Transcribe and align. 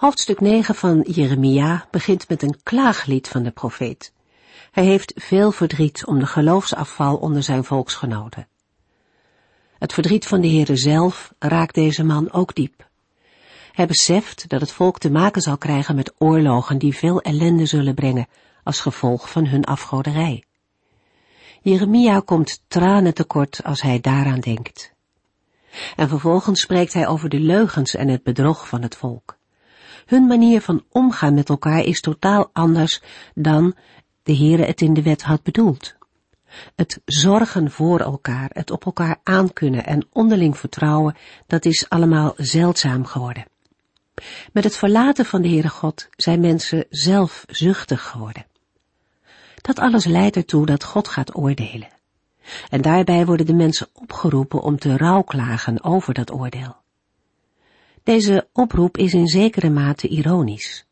Hoofdstuk 0.00 0.40
9 0.40 0.74
van 0.74 1.04
Jeremia 1.08 1.86
begint 1.90 2.28
met 2.28 2.42
een 2.42 2.62
klaaglied 2.62 3.28
van 3.28 3.42
de 3.42 3.50
profeet. 3.50 4.12
Hij 4.70 4.84
heeft 4.84 5.12
veel 5.16 5.52
verdriet 5.52 6.06
om 6.06 6.18
de 6.18 6.26
geloofsafval 6.26 7.16
onder 7.16 7.42
zijn 7.42 7.64
volksgenoten. 7.64 8.48
Het 9.78 9.92
verdriet 9.92 10.26
van 10.26 10.40
de 10.40 10.48
Heere 10.48 10.76
zelf 10.76 11.32
raakt 11.38 11.74
deze 11.74 12.04
man 12.04 12.32
ook 12.32 12.54
diep. 12.54 12.88
Hij 13.72 13.86
beseft 13.86 14.48
dat 14.48 14.60
het 14.60 14.72
volk 14.72 14.98
te 14.98 15.10
maken 15.10 15.42
zal 15.42 15.58
krijgen 15.58 15.94
met 15.94 16.12
oorlogen 16.18 16.78
die 16.78 16.96
veel 16.96 17.20
ellende 17.20 17.66
zullen 17.66 17.94
brengen 17.94 18.28
als 18.64 18.80
gevolg 18.80 19.30
van 19.30 19.46
hun 19.46 19.64
afgoderij. 19.64 20.44
Jeremia 21.62 22.20
komt 22.20 22.62
tranen 22.68 23.14
tekort 23.14 23.64
als 23.64 23.82
hij 23.82 24.00
daaraan 24.00 24.40
denkt. 24.40 24.92
En 25.96 26.08
vervolgens 26.08 26.60
spreekt 26.60 26.92
hij 26.92 27.06
over 27.06 27.28
de 27.28 27.40
leugens 27.40 27.94
en 27.94 28.08
het 28.08 28.22
bedrog 28.22 28.68
van 28.68 28.82
het 28.82 28.96
volk. 28.96 29.38
Hun 30.06 30.26
manier 30.26 30.60
van 30.60 30.84
omgaan 30.88 31.34
met 31.34 31.48
elkaar 31.48 31.84
is 31.84 32.00
totaal 32.00 32.50
anders 32.52 33.02
dan 33.34 33.74
de 34.22 34.36
Heere 34.36 34.64
het 34.64 34.80
in 34.80 34.94
de 34.94 35.02
wet 35.02 35.22
had 35.22 35.42
bedoeld. 35.42 35.94
Het 36.76 37.00
zorgen 37.04 37.70
voor 37.70 38.00
elkaar, 38.00 38.50
het 38.52 38.70
op 38.70 38.84
elkaar 38.84 39.20
aankunnen 39.22 39.86
en 39.86 40.06
onderling 40.12 40.58
vertrouwen, 40.58 41.16
dat 41.46 41.64
is 41.64 41.88
allemaal 41.88 42.34
zeldzaam 42.36 43.04
geworden. 43.04 43.44
Met 44.52 44.64
het 44.64 44.76
verlaten 44.76 45.24
van 45.24 45.42
de 45.42 45.48
Heere 45.48 45.68
God 45.68 46.08
zijn 46.16 46.40
mensen 46.40 46.86
zelfzuchtig 46.90 48.02
geworden. 48.02 48.46
Dat 49.60 49.78
alles 49.78 50.04
leidt 50.04 50.36
ertoe 50.36 50.66
dat 50.66 50.84
God 50.84 51.08
gaat 51.08 51.36
oordelen. 51.36 51.88
En 52.68 52.82
daarbij 52.82 53.26
worden 53.26 53.46
de 53.46 53.54
mensen 53.54 53.88
opgeroepen 53.92 54.60
om 54.62 54.78
te 54.78 54.96
rouwklagen 54.96 55.84
over 55.84 56.14
dat 56.14 56.32
oordeel. 56.32 56.76
Deze 58.02 58.48
oproep 58.52 58.96
is 58.96 59.14
in 59.14 59.26
zekere 59.26 59.70
mate 59.70 60.08
ironisch, 60.08 60.86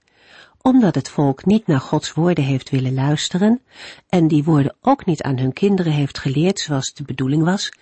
omdat 0.62 0.94
het 0.94 1.08
volk 1.08 1.44
niet 1.44 1.66
naar 1.66 1.80
Gods 1.80 2.12
woorden 2.12 2.44
heeft 2.44 2.70
willen 2.70 2.94
luisteren 2.94 3.60
en 4.08 4.28
die 4.28 4.44
woorden 4.44 4.76
ook 4.80 5.06
niet 5.06 5.22
aan 5.22 5.38
hun 5.38 5.52
kinderen 5.52 5.92
heeft 5.92 6.18
geleerd 6.18 6.60
zoals 6.60 6.92
de 6.94 7.02
bedoeling 7.02 7.44
was, 7.44 7.72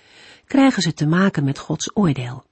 krijgen 0.45 0.83
ze 0.83 0.95
te 0.95 1.07
maken 1.07 1.45
met 1.45 1.59
Gods 1.59 1.91
oordeel. 1.97 2.45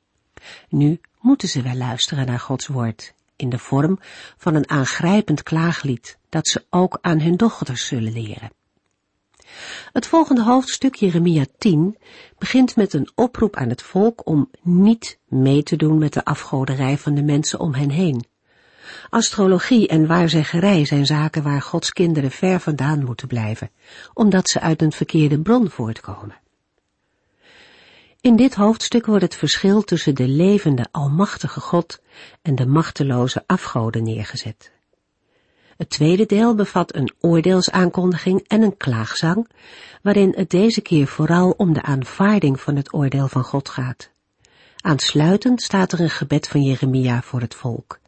Nu 0.68 1.00
moeten 1.20 1.48
ze 1.48 1.62
wel 1.62 1.74
luisteren 1.74 2.26
naar 2.26 2.40
Gods 2.40 2.66
woord, 2.66 3.14
in 3.36 3.48
de 3.48 3.58
vorm 3.58 3.98
van 4.36 4.54
een 4.54 4.70
aangrijpend 4.70 5.42
klaaglied 5.42 6.18
dat 6.28 6.48
ze 6.48 6.64
ook 6.70 6.98
aan 7.00 7.20
hun 7.20 7.36
dochters 7.36 7.86
zullen 7.86 8.12
leren. 8.12 8.50
Het 9.92 10.06
volgende 10.06 10.42
hoofdstuk, 10.42 10.94
Jeremia 10.94 11.44
10, 11.58 11.96
begint 12.38 12.76
met 12.76 12.92
een 12.92 13.10
oproep 13.14 13.56
aan 13.56 13.68
het 13.68 13.82
volk 13.82 14.26
om 14.26 14.50
niet 14.62 15.18
mee 15.28 15.62
te 15.62 15.76
doen 15.76 15.98
met 15.98 16.12
de 16.12 16.24
afgoderij 16.24 16.98
van 16.98 17.14
de 17.14 17.22
mensen 17.22 17.60
om 17.60 17.74
hen 17.74 17.90
heen. 17.90 18.24
Astrologie 19.10 19.88
en 19.88 20.06
waarzeggerij 20.06 20.84
zijn 20.84 21.06
zaken 21.06 21.42
waar 21.42 21.62
Gods 21.62 21.92
kinderen 21.92 22.30
ver 22.30 22.60
vandaan 22.60 23.04
moeten 23.04 23.28
blijven, 23.28 23.70
omdat 24.14 24.48
ze 24.48 24.60
uit 24.60 24.82
een 24.82 24.92
verkeerde 24.92 25.40
bron 25.40 25.70
voortkomen. 25.70 26.42
In 28.20 28.36
dit 28.36 28.54
hoofdstuk 28.54 29.06
wordt 29.06 29.22
het 29.22 29.36
verschil 29.36 29.82
tussen 29.82 30.14
de 30.14 30.28
levende, 30.28 30.86
almachtige 30.90 31.60
God 31.60 32.00
en 32.42 32.54
de 32.54 32.66
machteloze 32.66 33.44
afgoden 33.46 34.02
neergezet. 34.02 34.73
Het 35.76 35.90
tweede 35.90 36.26
deel 36.26 36.54
bevat 36.54 36.94
een 36.94 37.12
oordeelsaankondiging 37.20 38.44
en 38.46 38.62
een 38.62 38.76
klaagzang, 38.76 39.48
waarin 40.02 40.32
het 40.36 40.50
deze 40.50 40.80
keer 40.80 41.06
vooral 41.06 41.50
om 41.50 41.72
de 41.72 41.82
aanvaarding 41.82 42.60
van 42.60 42.76
het 42.76 42.94
oordeel 42.94 43.28
van 43.28 43.44
God 43.44 43.68
gaat. 43.68 44.10
Aansluitend 44.76 45.62
staat 45.62 45.92
er 45.92 46.00
een 46.00 46.10
gebed 46.10 46.48
van 46.48 46.62
Jeremia 46.62 47.22
voor 47.22 47.40
het 47.40 47.54
volk. 47.54 48.00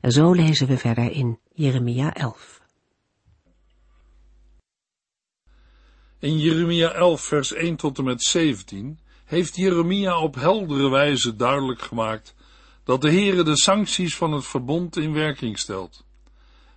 En 0.00 0.12
zo 0.12 0.32
lezen 0.32 0.66
we 0.66 0.78
verder 0.78 1.10
in 1.10 1.38
Jeremia 1.54 2.14
11. 2.14 2.62
In 6.18 6.38
Jeremia 6.38 6.92
11 6.92 7.20
vers 7.20 7.52
1 7.52 7.76
tot 7.76 7.98
en 7.98 8.04
met 8.04 8.22
17 8.22 8.98
heeft 9.24 9.56
Jeremia 9.56 10.18
op 10.18 10.34
heldere 10.34 10.90
wijze 10.90 11.36
duidelijk 11.36 11.82
gemaakt 11.82 12.34
dat 12.84 13.00
de 13.00 13.10
Heere 13.10 13.42
de 13.42 13.56
sancties 13.56 14.16
van 14.16 14.32
het 14.32 14.46
verbond 14.46 14.96
in 14.96 15.12
werking 15.12 15.58
stelt. 15.58 16.04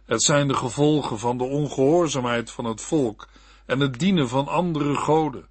Het 0.07 0.23
zijn 0.23 0.47
de 0.47 0.53
gevolgen 0.53 1.19
van 1.19 1.37
de 1.37 1.43
ongehoorzaamheid 1.43 2.51
van 2.51 2.65
het 2.65 2.81
volk 2.81 3.27
en 3.65 3.79
het 3.79 3.99
dienen 3.99 4.29
van 4.29 4.47
andere 4.47 4.95
goden. 4.95 5.47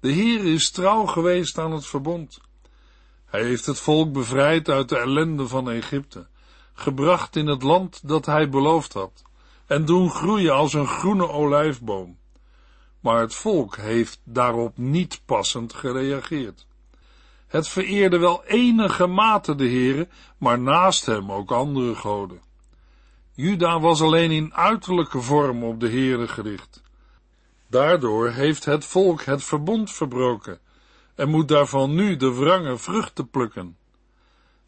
De 0.00 0.10
Heer 0.10 0.44
is 0.44 0.70
trouw 0.70 1.06
geweest 1.06 1.58
aan 1.58 1.72
het 1.72 1.86
verbond. 1.86 2.40
Hij 3.24 3.42
heeft 3.42 3.66
het 3.66 3.78
volk 3.78 4.12
bevrijd 4.12 4.68
uit 4.68 4.88
de 4.88 4.98
ellende 4.98 5.48
van 5.48 5.70
Egypte, 5.70 6.26
gebracht 6.72 7.36
in 7.36 7.46
het 7.46 7.62
land 7.62 8.08
dat 8.08 8.26
hij 8.26 8.48
beloofd 8.48 8.92
had, 8.92 9.22
en 9.66 9.84
doen 9.84 10.10
groeien 10.10 10.54
als 10.54 10.72
een 10.72 10.88
groene 10.88 11.28
olijfboom. 11.28 12.18
Maar 13.00 13.20
het 13.20 13.34
volk 13.34 13.76
heeft 13.76 14.20
daarop 14.24 14.78
niet 14.78 15.20
passend 15.24 15.74
gereageerd. 15.74 16.66
Het 17.46 17.68
vereerde 17.68 18.18
wel 18.18 18.44
enige 18.44 19.06
mate 19.06 19.54
de 19.54 19.68
Heere, 19.68 20.08
maar 20.38 20.60
naast 20.60 21.06
hem 21.06 21.32
ook 21.32 21.52
andere 21.52 21.94
goden. 21.94 22.46
Juda 23.40 23.80
was 23.80 24.00
alleen 24.00 24.30
in 24.30 24.54
uiterlijke 24.54 25.20
vorm 25.20 25.64
op 25.64 25.80
de 25.80 25.88
Heere 25.88 26.28
gericht. 26.28 26.82
Daardoor 27.66 28.30
heeft 28.30 28.64
het 28.64 28.84
volk 28.84 29.22
het 29.22 29.44
verbond 29.44 29.92
verbroken 29.92 30.58
en 31.14 31.28
moet 31.28 31.48
daarvan 31.48 31.94
nu 31.94 32.16
de 32.16 32.34
wrange 32.34 32.78
vruchten 32.78 33.30
plukken. 33.30 33.76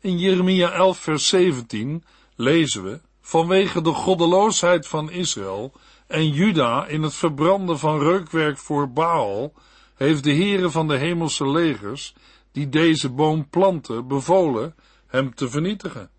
In 0.00 0.18
Jeremia 0.18 0.72
11 0.72 0.98
vers 0.98 1.28
17 1.28 2.04
lezen 2.36 2.84
we, 2.84 3.00
vanwege 3.20 3.80
de 3.82 3.92
goddeloosheid 3.92 4.86
van 4.86 5.10
Israël 5.10 5.72
en 6.06 6.28
Juda 6.28 6.86
in 6.86 7.02
het 7.02 7.14
verbranden 7.14 7.78
van 7.78 7.98
reukwerk 7.98 8.58
voor 8.58 8.92
Baal, 8.92 9.52
heeft 9.94 10.24
de 10.24 10.34
Heere 10.34 10.70
van 10.70 10.88
de 10.88 10.96
hemelse 10.96 11.48
legers, 11.48 12.14
die 12.52 12.68
deze 12.68 13.10
boom 13.10 13.48
planten, 13.48 14.08
bevolen 14.08 14.74
hem 15.06 15.34
te 15.34 15.50
vernietigen. 15.50 16.10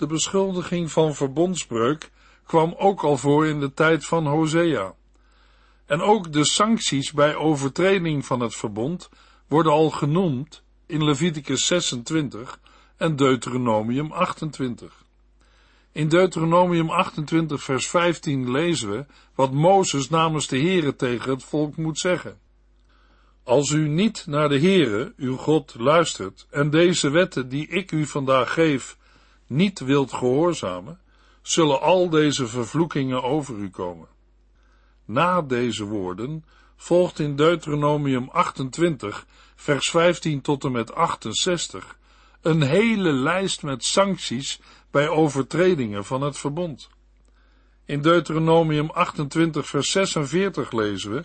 De 0.00 0.06
beschuldiging 0.06 0.92
van 0.92 1.14
verbondsbreuk 1.14 2.10
kwam 2.46 2.74
ook 2.78 3.02
al 3.02 3.16
voor 3.16 3.46
in 3.46 3.60
de 3.60 3.74
tijd 3.74 4.04
van 4.04 4.26
Hosea. 4.26 4.94
En 5.86 6.00
ook 6.00 6.32
de 6.32 6.44
sancties 6.44 7.12
bij 7.12 7.34
overtreding 7.34 8.26
van 8.26 8.40
het 8.40 8.54
verbond 8.54 9.08
worden 9.48 9.72
al 9.72 9.90
genoemd 9.90 10.62
in 10.86 11.04
Leviticus 11.04 11.66
26 11.66 12.60
en 12.96 13.16
Deuteronomium 13.16 14.12
28. 14.12 15.04
In 15.92 16.08
Deuteronomium 16.08 16.90
28 16.90 17.62
vers 17.62 17.88
15 17.88 18.50
lezen 18.50 18.90
we 18.90 19.06
wat 19.34 19.52
Mozes 19.52 20.08
namens 20.08 20.46
de 20.46 20.58
Heere 20.60 20.96
tegen 20.96 21.30
het 21.30 21.44
volk 21.44 21.76
moet 21.76 21.98
zeggen. 21.98 22.38
Als 23.44 23.70
u 23.70 23.88
niet 23.88 24.26
naar 24.26 24.48
de 24.48 24.60
Heere, 24.60 25.12
uw 25.16 25.36
God, 25.36 25.74
luistert 25.78 26.46
en 26.50 26.70
deze 26.70 27.10
wetten 27.10 27.48
die 27.48 27.68
ik 27.68 27.92
u 27.92 28.06
vandaag 28.06 28.52
geef 28.52 28.98
niet 29.50 29.80
wilt 29.80 30.12
gehoorzamen, 30.12 31.00
zullen 31.42 31.80
al 31.80 32.08
deze 32.08 32.46
vervloekingen 32.46 33.22
over 33.22 33.56
u 33.56 33.70
komen. 33.70 34.08
Na 35.04 35.42
deze 35.42 35.84
woorden 35.84 36.44
volgt 36.76 37.18
in 37.18 37.36
Deuteronomium 37.36 38.28
28, 38.28 39.26
vers 39.56 39.90
15 39.90 40.40
tot 40.40 40.64
en 40.64 40.72
met 40.72 40.94
68, 40.94 41.98
een 42.40 42.62
hele 42.62 43.12
lijst 43.12 43.62
met 43.62 43.84
sancties 43.84 44.60
bij 44.90 45.08
overtredingen 45.08 46.04
van 46.04 46.22
het 46.22 46.38
verbond. 46.38 46.88
In 47.84 48.02
Deuteronomium 48.02 48.90
28, 48.90 49.66
vers 49.66 49.90
46 49.90 50.72
lezen 50.72 51.10
we, 51.10 51.24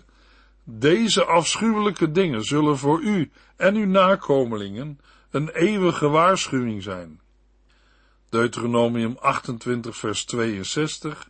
Deze 0.64 1.24
afschuwelijke 1.24 2.10
dingen 2.10 2.42
zullen 2.42 2.78
voor 2.78 3.00
u 3.00 3.30
en 3.56 3.74
uw 3.74 3.86
nakomelingen 3.86 5.00
een 5.30 5.48
eeuwige 5.48 6.08
waarschuwing 6.08 6.82
zijn. 6.82 7.20
Deuteronomium 8.36 9.16
28, 9.20 9.96
vers 9.96 10.24
62. 10.24 11.28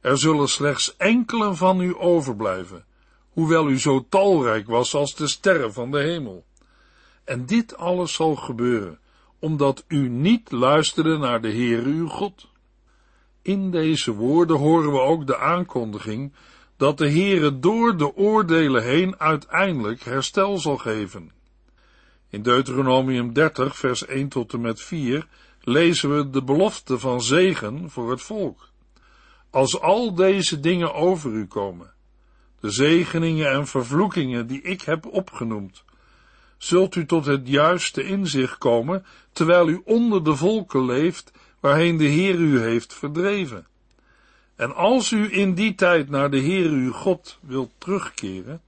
Er 0.00 0.18
zullen 0.18 0.48
slechts 0.48 0.96
enkelen 0.96 1.56
van 1.56 1.80
u 1.80 1.94
overblijven, 1.98 2.84
hoewel 3.30 3.68
u 3.68 3.78
zo 3.78 4.06
talrijk 4.08 4.66
was 4.66 4.94
als 4.94 5.14
de 5.14 5.28
sterren 5.28 5.72
van 5.72 5.90
de 5.90 5.98
hemel. 5.98 6.44
En 7.24 7.46
dit 7.46 7.76
alles 7.76 8.12
zal 8.12 8.36
gebeuren, 8.36 8.98
omdat 9.38 9.84
u 9.88 10.08
niet 10.08 10.50
luisterde 10.50 11.16
naar 11.16 11.40
de 11.40 11.50
Heere 11.50 11.88
uw 11.88 12.08
God. 12.08 12.48
In 13.42 13.70
deze 13.70 14.12
woorden 14.12 14.56
horen 14.56 14.92
we 14.92 15.00
ook 15.00 15.26
de 15.26 15.38
aankondiging 15.38 16.32
dat 16.76 16.98
de 16.98 17.10
Heere 17.10 17.58
door 17.58 17.96
de 17.96 18.16
oordelen 18.16 18.82
heen 18.82 19.20
uiteindelijk 19.20 20.02
herstel 20.02 20.58
zal 20.58 20.76
geven. 20.76 21.32
In 22.30 22.42
Deuteronomium 22.42 23.32
30, 23.32 23.76
vers 23.76 24.06
1 24.06 24.28
tot 24.28 24.52
en 24.52 24.60
met 24.60 24.82
4 24.82 25.26
lezen 25.68 26.16
we 26.16 26.30
de 26.30 26.42
belofte 26.42 26.98
van 26.98 27.22
zegen 27.22 27.90
voor 27.90 28.10
het 28.10 28.22
volk. 28.22 28.68
Als 29.50 29.80
al 29.80 30.14
deze 30.14 30.60
dingen 30.60 30.94
over 30.94 31.32
u 31.32 31.46
komen, 31.46 31.92
de 32.60 32.70
zegeningen 32.70 33.50
en 33.50 33.66
vervloekingen 33.66 34.46
die 34.46 34.62
ik 34.62 34.82
heb 34.82 35.06
opgenoemd, 35.06 35.84
zult 36.58 36.94
u 36.94 37.06
tot 37.06 37.26
het 37.26 37.48
juiste 37.48 38.02
inzicht 38.02 38.58
komen, 38.58 39.04
terwijl 39.32 39.68
u 39.68 39.80
onder 39.84 40.24
de 40.24 40.36
volken 40.36 40.84
leeft, 40.84 41.32
waarheen 41.60 41.96
de 41.96 42.04
Heer 42.04 42.34
u 42.34 42.60
heeft 42.60 42.94
verdreven. 42.94 43.66
En 44.56 44.74
als 44.74 45.10
u 45.10 45.38
in 45.38 45.54
die 45.54 45.74
tijd 45.74 46.08
naar 46.08 46.30
de 46.30 46.38
Heer 46.38 46.70
uw 46.70 46.92
God 46.92 47.38
wilt 47.42 47.70
terugkeren, 47.78 48.60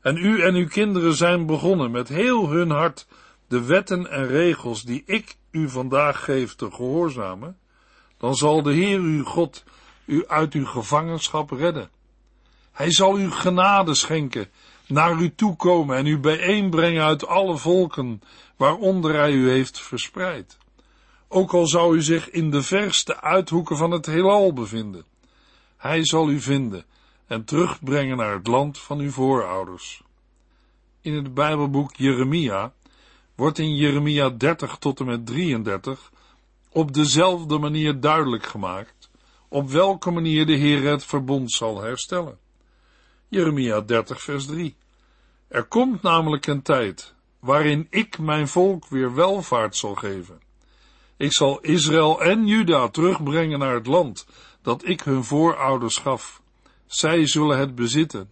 en 0.00 0.16
u 0.16 0.42
en 0.42 0.54
uw 0.54 0.68
kinderen 0.68 1.14
zijn 1.14 1.46
begonnen 1.46 1.90
met 1.90 2.08
heel 2.08 2.48
hun 2.48 2.70
hart 2.70 3.06
de 3.48 3.64
wetten 3.64 4.10
en 4.10 4.26
regels 4.26 4.82
die 4.82 5.02
ik 5.06 5.36
u 5.58 5.68
vandaag 5.68 6.24
geef 6.24 6.54
te 6.54 6.70
gehoorzamen, 6.70 7.58
dan 8.18 8.34
zal 8.34 8.62
de 8.62 8.72
Heer 8.72 8.98
uw 8.98 9.24
God 9.24 9.64
u 10.04 10.26
uit 10.26 10.52
uw 10.52 10.66
gevangenschap 10.66 11.50
redden. 11.50 11.90
Hij 12.72 12.90
zal 12.90 13.18
u 13.18 13.30
genade 13.30 13.94
schenken, 13.94 14.50
naar 14.86 15.20
u 15.20 15.34
toekomen 15.34 15.96
en 15.96 16.06
u 16.06 16.18
bijeenbrengen 16.18 17.04
uit 17.04 17.26
alle 17.26 17.56
volken 17.56 18.22
waaronder 18.56 19.14
hij 19.14 19.32
u 19.32 19.50
heeft 19.50 19.80
verspreid. 19.80 20.58
Ook 21.28 21.52
al 21.52 21.66
zou 21.66 21.96
u 21.96 22.02
zich 22.02 22.30
in 22.30 22.50
de 22.50 22.62
verste 22.62 23.20
uithoeken 23.20 23.76
van 23.76 23.90
het 23.90 24.06
heelal 24.06 24.52
bevinden. 24.52 25.04
Hij 25.76 26.04
zal 26.04 26.30
u 26.30 26.40
vinden 26.40 26.84
en 27.26 27.44
terugbrengen 27.44 28.16
naar 28.16 28.32
het 28.32 28.46
land 28.46 28.78
van 28.78 28.98
uw 28.98 29.10
voorouders. 29.10 30.02
In 31.00 31.14
het 31.14 31.34
Bijbelboek 31.34 31.96
Jeremia 31.96 32.72
wordt 33.38 33.58
in 33.58 33.76
Jeremia 33.76 34.30
30 34.30 34.76
tot 34.78 35.00
en 35.00 35.06
met 35.06 35.26
33 35.26 36.12
op 36.72 36.92
dezelfde 36.94 37.58
manier 37.58 38.00
duidelijk 38.00 38.46
gemaakt 38.46 39.10
op 39.48 39.70
welke 39.70 40.10
manier 40.10 40.46
de 40.46 40.56
Heer 40.56 40.82
het 40.82 41.04
verbond 41.04 41.52
zal 41.52 41.82
herstellen. 41.82 42.38
Jeremia 43.28 43.80
30 43.80 44.22
vers 44.22 44.46
3. 44.46 44.76
Er 45.48 45.64
komt 45.64 46.02
namelijk 46.02 46.46
een 46.46 46.62
tijd 46.62 47.14
waarin 47.38 47.86
ik 47.90 48.18
mijn 48.18 48.48
volk 48.48 48.88
weer 48.88 49.14
welvaart 49.14 49.76
zal 49.76 49.94
geven. 49.94 50.40
Ik 51.16 51.32
zal 51.32 51.60
Israël 51.60 52.22
en 52.22 52.46
Juda 52.46 52.88
terugbrengen 52.88 53.58
naar 53.58 53.74
het 53.74 53.86
land 53.86 54.26
dat 54.62 54.84
ik 54.84 55.00
hun 55.00 55.24
voorouders 55.24 55.96
gaf. 55.96 56.42
Zij 56.86 57.26
zullen 57.26 57.58
het 57.58 57.74
bezitten 57.74 58.30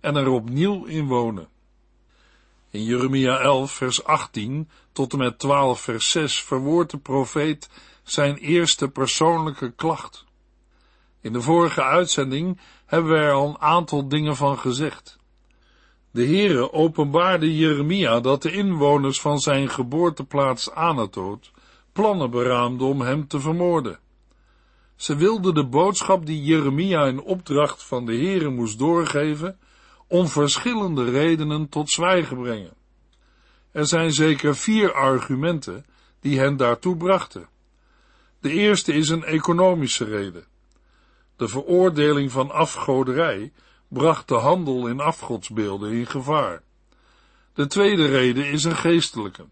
en 0.00 0.16
er 0.16 0.28
opnieuw 0.28 0.84
in 0.84 1.06
wonen. 1.06 1.48
In 2.78 2.84
Jeremia 2.84 3.38
11 3.38 3.72
vers 3.72 4.04
18 4.04 4.68
tot 4.92 5.12
en 5.12 5.18
met 5.18 5.38
12 5.38 5.80
vers 5.80 6.10
6 6.10 6.42
verwoordt 6.42 6.90
de 6.90 6.98
profeet 6.98 7.68
zijn 8.02 8.36
eerste 8.36 8.88
persoonlijke 8.88 9.70
klacht. 9.70 10.24
In 11.20 11.32
de 11.32 11.40
vorige 11.40 11.82
uitzending 11.82 12.60
hebben 12.86 13.12
we 13.12 13.18
er 13.18 13.32
al 13.32 13.48
een 13.48 13.60
aantal 13.60 14.08
dingen 14.08 14.36
van 14.36 14.58
gezegd. 14.58 15.18
De 16.10 16.24
Heere 16.24 16.72
openbaarde 16.72 17.56
Jeremia 17.56 18.20
dat 18.20 18.42
de 18.42 18.52
inwoners 18.52 19.20
van 19.20 19.38
zijn 19.38 19.68
geboorteplaats 19.68 20.70
Anatoot 20.70 21.50
plannen 21.92 22.30
beraamden 22.30 22.86
om 22.86 23.00
hem 23.00 23.28
te 23.28 23.40
vermoorden. 23.40 23.98
Ze 24.96 25.16
wilden 25.16 25.54
de 25.54 25.66
boodschap 25.66 26.26
die 26.26 26.42
Jeremia 26.42 27.06
in 27.06 27.20
opdracht 27.20 27.82
van 27.82 28.06
de 28.06 28.16
Heere 28.16 28.50
moest 28.50 28.78
doorgeven, 28.78 29.58
om 30.08 30.28
verschillende 30.28 31.10
redenen 31.10 31.68
tot 31.68 31.90
zwijgen 31.90 32.42
brengen. 32.42 32.76
Er 33.72 33.86
zijn 33.86 34.12
zeker 34.12 34.56
vier 34.56 34.92
argumenten 34.92 35.86
die 36.20 36.38
hen 36.38 36.56
daartoe 36.56 36.96
brachten. 36.96 37.48
De 38.40 38.50
eerste 38.50 38.92
is 38.92 39.08
een 39.08 39.24
economische 39.24 40.04
reden. 40.04 40.44
De 41.36 41.48
veroordeling 41.48 42.32
van 42.32 42.50
afgoderij 42.50 43.52
bracht 43.88 44.28
de 44.28 44.34
handel 44.34 44.86
in 44.86 45.00
afgodsbeelden 45.00 45.92
in 45.92 46.06
gevaar. 46.06 46.62
De 47.54 47.66
tweede 47.66 48.06
reden 48.06 48.46
is 48.46 48.64
een 48.64 48.76
geestelijke. 48.76 49.44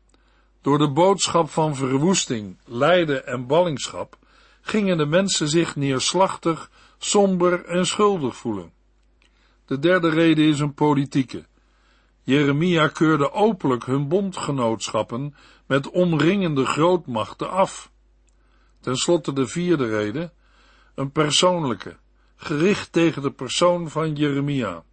Door 0.60 0.78
de 0.78 0.90
boodschap 0.90 1.50
van 1.50 1.76
verwoesting, 1.76 2.58
lijden 2.64 3.26
en 3.26 3.46
ballingschap 3.46 4.18
gingen 4.60 4.96
de 4.96 5.06
mensen 5.06 5.48
zich 5.48 5.76
neerslachtig, 5.76 6.70
somber 6.98 7.64
en 7.64 7.86
schuldig 7.86 8.36
voelen. 8.36 8.72
De 9.66 9.78
derde 9.78 10.08
reden 10.08 10.44
is 10.44 10.60
een 10.60 10.74
politieke. 10.74 11.44
Jeremia 12.22 12.88
keurde 12.88 13.32
openlijk 13.32 13.86
hun 13.86 14.08
bondgenootschappen 14.08 15.34
met 15.66 15.90
omringende 15.90 16.64
grootmachten 16.64 17.50
af. 17.50 17.90
Ten 18.80 18.96
slotte 18.96 19.32
de 19.32 19.46
vierde 19.46 19.86
reden, 19.86 20.32
een 20.94 21.10
persoonlijke, 21.12 21.96
gericht 22.36 22.92
tegen 22.92 23.22
de 23.22 23.30
persoon 23.30 23.90
van 23.90 24.14
Jeremia. 24.14 24.84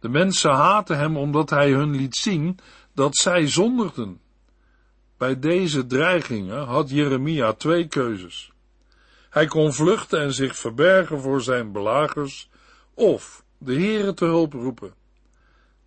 De 0.00 0.08
mensen 0.08 0.50
haatten 0.50 0.98
hem 0.98 1.16
omdat 1.16 1.50
hij 1.50 1.70
hun 1.70 1.96
liet 1.96 2.16
zien 2.16 2.58
dat 2.94 3.16
zij 3.16 3.46
zondigden. 3.46 4.20
Bij 5.16 5.38
deze 5.38 5.86
dreigingen 5.86 6.64
had 6.64 6.90
Jeremia 6.90 7.52
twee 7.52 7.86
keuzes. 7.86 8.52
Hij 9.30 9.46
kon 9.46 9.72
vluchten 9.72 10.20
en 10.20 10.32
zich 10.32 10.56
verbergen 10.56 11.20
voor 11.20 11.42
zijn 11.42 11.72
belagers, 11.72 12.50
of 12.94 13.43
de 13.64 13.74
Heere 13.74 14.14
te 14.14 14.24
hulp 14.24 14.52
roepen. 14.52 14.94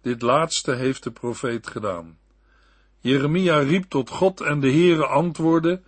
Dit 0.02 0.22
laatste 0.22 0.76
heeft 0.76 1.04
de 1.04 1.12
profeet 1.12 1.68
gedaan. 1.68 2.18
Jeremia 3.00 3.60
riep 3.60 3.84
tot 3.90 4.10
God 4.10 4.42
en 4.42 4.60
de 4.60 4.72
Heere 4.72 5.06
antwoordde. 5.06 5.82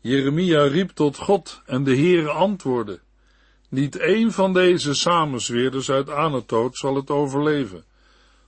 Jeremia 0.00 0.62
riep 0.62 0.90
tot 0.90 1.16
God 1.16 1.62
en 1.66 1.84
de 1.84 1.96
Heere 1.96 2.30
antwoordde. 2.30 3.00
Niet 3.68 3.96
één 3.96 4.32
van 4.32 4.52
deze 4.52 4.94
samenzweerders 4.94 5.90
uit 5.90 6.10
Anatoot 6.10 6.76
zal 6.76 6.94
het 6.94 7.10
overleven, 7.10 7.84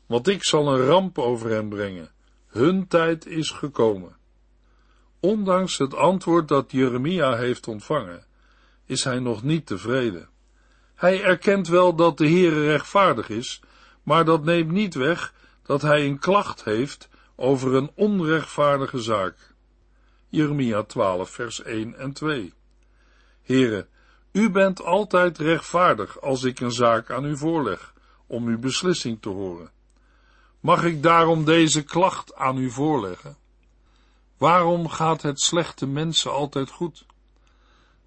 want 0.07 0.29
ik 0.29 0.45
zal 0.45 0.75
een 0.75 0.87
ramp 0.87 1.19
over 1.19 1.51
hen 1.51 1.69
brengen. 1.69 2.11
Hun 2.47 2.87
tijd 2.87 3.27
is 3.27 3.51
gekomen. 3.51 4.17
Ondanks 5.21 5.79
het 5.79 5.95
antwoord 5.95 6.49
dat 6.49 6.73
Jeremia 6.73 7.37
heeft 7.37 7.69
ontvangen, 7.69 8.27
is 8.87 9.05
hij 9.05 9.19
nog 9.19 9.43
niet 9.43 9.67
tevreden. 9.67 10.29
Hij 11.05 11.23
erkent 11.23 11.69
wel 11.69 11.95
dat 11.95 12.19
de 12.19 12.29
Heere 12.29 12.67
rechtvaardig 12.67 13.29
is, 13.29 13.61
maar 14.03 14.25
dat 14.25 14.45
neemt 14.45 14.71
niet 14.71 14.95
weg 14.95 15.35
dat 15.63 15.83
hij 15.83 16.07
een 16.07 16.19
klacht 16.19 16.65
heeft 16.65 17.09
over 17.37 17.75
een 17.75 17.91
onrechtvaardige 17.95 18.99
zaak. 18.99 19.55
Jeremia 20.29 20.83
12 20.83 21.31
vers 21.31 21.63
1 21.63 21.99
en 21.99 22.13
2 22.13 22.55
Heere, 23.43 23.87
u 24.33 24.51
bent 24.51 24.83
altijd 24.83 25.39
rechtvaardig 25.39 26.21
als 26.21 26.45
ik 26.45 26.61
een 26.61 26.73
zaak 26.73 27.11
aan 27.11 27.25
u 27.25 27.37
voorleg, 27.37 27.95
om 28.27 28.47
uw 28.47 28.59
beslissing 28.59 29.23
te 29.23 29.29
horen. 29.29 29.71
Mag 30.61 30.85
ik 30.85 31.03
daarom 31.03 31.45
deze 31.45 31.83
klacht 31.83 32.35
aan 32.35 32.59
u 32.59 32.71
voorleggen? 32.71 33.37
Waarom 34.39 34.89
gaat 34.89 35.23
het 35.23 35.41
slechte 35.41 35.87
mensen 35.87 36.33
altijd 36.33 36.71
goed? 36.71 37.07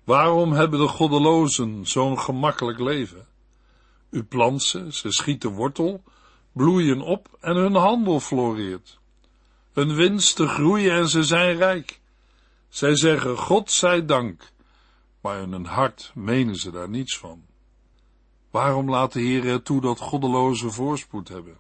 Waarom 0.07 0.51
hebben 0.51 0.79
de 0.79 0.87
goddelozen 0.87 1.87
zo'n 1.87 2.19
gemakkelijk 2.19 2.79
leven? 2.79 3.27
U 4.09 4.23
plant 4.23 4.63
ze, 4.63 4.93
ze 4.93 5.11
schieten 5.11 5.51
wortel, 5.51 6.03
bloeien 6.51 7.01
op 7.01 7.37
en 7.39 7.55
hun 7.55 7.75
handel 7.75 8.19
floreert. 8.19 8.99
Hun 9.73 9.95
winsten 9.95 10.47
groeien 10.47 10.91
en 10.91 11.09
ze 11.09 11.23
zijn 11.23 11.57
rijk. 11.57 11.99
Zij 12.69 12.95
zeggen 12.95 13.37
God 13.37 13.71
zij 13.71 14.05
dank, 14.05 14.51
maar 15.21 15.41
in 15.41 15.51
hun 15.51 15.65
hart 15.65 16.11
menen 16.15 16.55
ze 16.55 16.71
daar 16.71 16.89
niets 16.89 17.17
van. 17.17 17.45
Waarom 18.51 18.89
laat 18.89 19.13
de 19.13 19.19
Heer 19.19 19.45
er 19.45 19.61
toe 19.61 19.81
dat 19.81 19.99
goddelozen 19.99 20.71
voorspoed 20.71 21.27
hebben? 21.27 21.57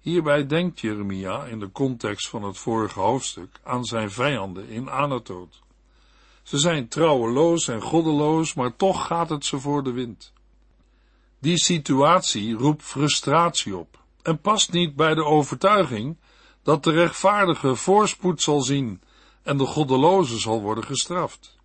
Hierbij 0.00 0.46
denkt 0.46 0.80
Jeremia 0.80 1.44
in 1.44 1.58
de 1.58 1.72
context 1.72 2.28
van 2.28 2.42
het 2.42 2.58
vorige 2.58 3.00
hoofdstuk 3.00 3.60
aan 3.62 3.84
zijn 3.84 4.10
vijanden 4.10 4.68
in 4.68 4.90
Anatoot. 4.90 5.60
Ze 6.50 6.58
zijn 6.58 6.88
trouweloos 6.88 7.68
en 7.68 7.82
goddeloos, 7.82 8.54
maar 8.54 8.76
toch 8.76 9.06
gaat 9.06 9.28
het 9.28 9.44
ze 9.44 9.58
voor 9.58 9.82
de 9.82 9.92
wind. 9.92 10.32
Die 11.38 11.58
situatie 11.58 12.54
roept 12.54 12.82
frustratie 12.82 13.76
op 13.76 14.02
en 14.22 14.40
past 14.40 14.72
niet 14.72 14.96
bij 14.96 15.14
de 15.14 15.24
overtuiging 15.24 16.16
dat 16.62 16.84
de 16.84 16.90
rechtvaardige 16.90 17.74
voorspoed 17.74 18.42
zal 18.42 18.60
zien 18.60 19.02
en 19.42 19.56
de 19.56 19.66
goddeloze 19.66 20.38
zal 20.38 20.60
worden 20.60 20.84
gestraft. 20.84 21.58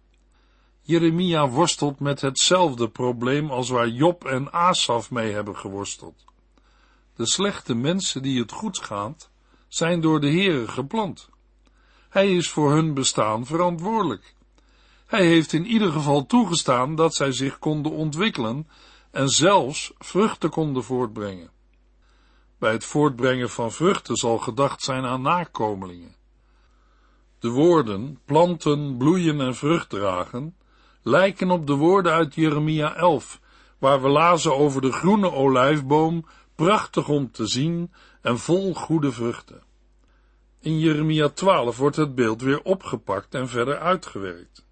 Jeremia 0.82 1.50
worstelt 1.50 2.00
met 2.00 2.22
hetzelfde 2.22 2.89
probleem 2.89 3.51
als 3.51 3.70
waar 3.70 3.88
Job 3.88 4.25
en 4.25 4.54
Asaf 4.54 5.12
mee 5.12 5.34
hebben 5.34 5.58
geworsteld. 5.58 6.25
De 7.15 7.27
slechte 7.27 7.75
mensen 7.75 8.22
die 8.22 8.39
het 8.39 8.51
goed 8.51 8.80
gaat, 8.80 9.30
zijn 9.68 10.01
door 10.01 10.20
de 10.20 10.30
Heere 10.30 10.68
geplant. 10.68 11.30
Hij 12.10 12.36
is 12.36 12.50
voor 12.50 12.72
hun 12.72 12.94
bestaan 12.94 13.46
verantwoordelijk. 13.46 14.34
Hij 15.15 15.25
heeft 15.25 15.53
in 15.53 15.65
ieder 15.65 15.91
geval 15.91 16.25
toegestaan 16.25 16.95
dat 16.95 17.15
zij 17.15 17.31
zich 17.31 17.60
konden 17.60 17.91
ontwikkelen 17.91 18.67
en 19.12 19.29
zelfs 19.29 19.93
vruchten 19.98 20.50
konden 20.50 20.84
voortbrengen. 20.84 21.51
Bij 22.60 22.72
het 22.72 22.86
voortbrengen 22.86 23.50
van 23.50 23.72
vruchten 23.72 24.15
zal 24.15 24.38
gedacht 24.38 24.81
zijn 24.81 25.05
aan 25.05 25.22
nakomelingen. 25.22 26.15
De 27.39 27.50
woorden 27.50 28.19
planten, 28.25 28.98
bloeien 28.98 29.41
en 29.41 29.55
vrucht 29.55 29.89
dragen 29.89 30.55
lijken 31.01 31.51
op 31.51 31.67
de 31.67 31.74
woorden 31.74 32.12
uit 32.12 32.36
Jeremia 32.36 32.95
11, 32.95 33.39
waar 33.79 34.01
we 34.01 34.07
lazen 34.07 34.55
over 34.55 34.81
de 34.81 34.91
groene 34.91 35.31
olijfboom, 35.31 36.25
prachtig 36.55 37.10
om 37.10 37.31
te 37.31 37.48
zien 37.48 37.93
en 38.22 38.39
vol 38.39 38.74
goede 38.74 39.12
vruchten. 39.12 39.63
In 40.60 40.79
Jeremia 40.79 41.29
12 41.29 41.77
wordt 41.77 41.95
het 41.95 42.15
beeld 42.15 42.41
weer 42.41 42.62
opgepakt 42.62 43.34
en 43.34 43.48
verder 43.48 43.79
uitgewerkt. 43.79 44.64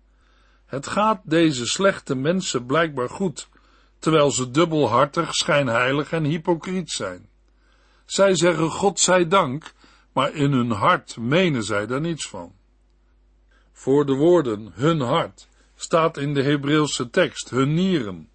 Het 0.74 0.88
gaat 0.88 1.22
deze 1.24 1.66
slechte 1.66 2.16
mensen 2.16 2.66
blijkbaar 2.66 3.10
goed, 3.10 3.50
terwijl 4.00 4.32
ze 4.32 4.52
dubbelhartig, 4.52 5.34
schijnheilig 5.34 6.12
en 6.12 6.24
hypocriet 6.24 6.92
zijn. 6.92 7.30
Zij 8.06 8.36
zeggen 8.36 8.70
God 8.70 9.00
zij 9.00 9.28
dank, 9.28 9.74
maar 10.14 10.34
in 10.34 10.52
hun 10.52 10.72
hart 10.72 11.18
menen 11.18 11.64
zij 11.64 11.86
daar 11.86 12.02
niets 12.02 12.28
van. 12.28 12.54
Voor 13.72 14.06
de 14.06 14.14
woorden 14.14 14.72
hun 14.74 15.00
hart 15.00 15.48
staat 15.76 16.18
in 16.18 16.34
de 16.34 16.44
Hebreeuwse 16.44 17.10
tekst 17.10 17.50
hun 17.50 17.74
nieren. 17.74 18.30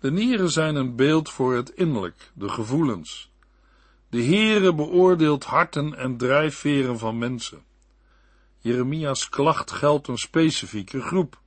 De 0.00 0.10
nieren 0.10 0.50
zijn 0.50 0.74
een 0.74 0.96
beeld 0.96 1.30
voor 1.30 1.54
het 1.54 1.70
innerlijk, 1.70 2.30
de 2.34 2.48
gevoelens. 2.48 3.30
De 4.08 4.22
Heere 4.22 4.74
beoordeelt 4.74 5.44
harten 5.44 5.94
en 5.94 6.16
drijfveren 6.16 6.98
van 6.98 7.18
mensen. 7.18 7.62
Jeremia's 8.58 9.28
klacht 9.28 9.70
geldt 9.70 10.08
een 10.08 10.18
specifieke 10.18 11.00
groep, 11.00 11.40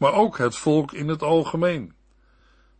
maar 0.00 0.14
ook 0.14 0.38
het 0.38 0.56
volk 0.56 0.92
in 0.92 1.08
het 1.08 1.22
algemeen. 1.22 1.94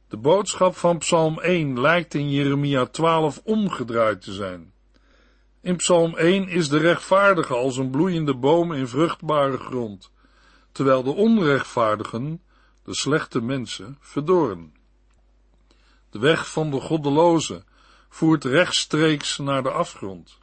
De 0.09 0.17
boodschap 0.17 0.77
van 0.77 0.99
Psalm 0.99 1.41
1 1.41 1.81
lijkt 1.81 2.15
in 2.15 2.31
Jeremia 2.31 2.87
12 2.87 3.41
omgedraaid 3.45 4.23
te 4.23 4.33
zijn. 4.33 4.73
In 5.61 5.77
Psalm 5.77 6.17
1 6.17 6.49
is 6.49 6.69
de 6.69 6.79
rechtvaardige 6.79 7.55
als 7.55 7.77
een 7.77 7.91
bloeiende 7.91 8.35
boom 8.35 8.73
in 8.73 8.89
vruchtbare 8.89 9.59
grond, 9.59 10.11
terwijl 10.73 11.03
de 11.03 11.11
onrechtvaardigen, 11.11 12.43
de 12.85 12.95
slechte 12.95 13.41
mensen, 13.41 13.97
verdorren. 14.01 14.75
De 16.11 16.19
weg 16.19 16.51
van 16.51 16.71
de 16.71 16.81
goddeloze 16.81 17.65
voert 18.09 18.45
rechtstreeks 18.45 19.39
naar 19.39 19.63
de 19.63 19.71
afgrond. 19.71 20.39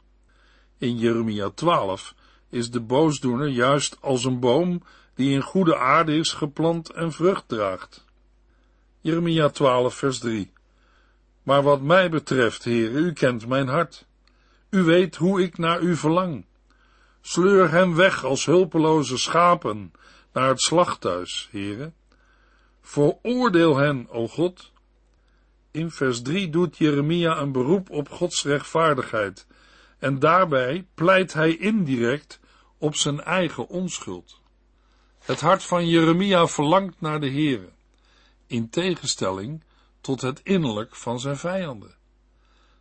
In 0.76 0.98
Jeremia 0.98 1.50
12 1.50 2.14
is 2.48 2.70
de 2.70 2.80
boosdoener 2.80 3.48
juist 3.48 3.96
als 4.00 4.24
een 4.24 4.40
boom 4.40 4.82
die 5.18 5.34
in 5.34 5.42
goede 5.42 5.76
aarde 5.76 6.16
is 6.16 6.32
geplant 6.32 6.92
en 6.92 7.12
vrucht 7.12 7.48
draagt. 7.48 8.04
Jeremia 9.00 9.48
12 9.48 9.94
vers 9.94 10.18
3 10.18 10.52
Maar 11.42 11.62
wat 11.62 11.80
mij 11.80 12.10
betreft, 12.10 12.64
Heer, 12.64 12.90
u 12.90 13.12
kent 13.12 13.46
mijn 13.46 13.68
hart. 13.68 14.06
U 14.70 14.82
weet 14.82 15.16
hoe 15.16 15.42
ik 15.42 15.58
naar 15.58 15.80
u 15.80 15.96
verlang. 15.96 16.44
Sleur 17.20 17.70
hem 17.70 17.94
weg 17.94 18.24
als 18.24 18.44
hulpeloze 18.44 19.18
schapen 19.18 19.92
naar 20.32 20.48
het 20.48 20.60
slachthuis, 20.60 21.48
heren. 21.50 21.94
Veroordeel 22.80 23.76
hen, 23.76 24.08
o 24.10 24.28
God. 24.28 24.72
In 25.70 25.90
vers 25.90 26.22
3 26.22 26.50
doet 26.50 26.76
Jeremia 26.76 27.38
een 27.38 27.52
beroep 27.52 27.90
op 27.90 28.08
Gods 28.08 28.44
rechtvaardigheid 28.44 29.46
en 29.98 30.18
daarbij 30.18 30.86
pleit 30.94 31.32
hij 31.32 31.56
indirect 31.56 32.40
op 32.78 32.94
zijn 32.94 33.20
eigen 33.20 33.68
onschuld. 33.68 34.40
Het 35.28 35.40
hart 35.40 35.64
van 35.64 35.88
Jeremia 35.88 36.46
verlangt 36.46 37.00
naar 37.00 37.20
de 37.20 37.30
Here, 37.30 37.68
in 38.46 38.70
tegenstelling 38.70 39.62
tot 40.00 40.20
het 40.20 40.40
innerlijk 40.42 40.96
van 40.96 41.20
zijn 41.20 41.36
vijanden. 41.36 41.94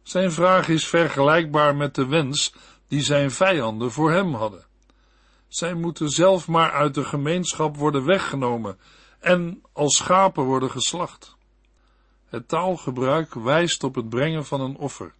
Zijn 0.03 0.31
vraag 0.31 0.67
is 0.67 0.87
vergelijkbaar 0.87 1.75
met 1.75 1.95
de 1.95 2.05
wens 2.05 2.53
die 2.87 3.01
zijn 3.01 3.31
vijanden 3.31 3.91
voor 3.91 4.11
hem 4.11 4.33
hadden. 4.33 4.65
Zij 5.47 5.73
moeten 5.73 6.09
zelf 6.09 6.47
maar 6.47 6.71
uit 6.71 6.93
de 6.93 7.03
gemeenschap 7.03 7.77
worden 7.77 8.05
weggenomen 8.05 8.79
en 9.19 9.61
als 9.71 9.95
schapen 9.95 10.43
worden 10.43 10.71
geslacht. 10.71 11.35
Het 12.25 12.47
taalgebruik 12.47 13.33
wijst 13.33 13.83
op 13.83 13.95
het 13.95 14.09
brengen 14.09 14.45
van 14.45 14.61
een 14.61 14.77
offer. 14.77 15.13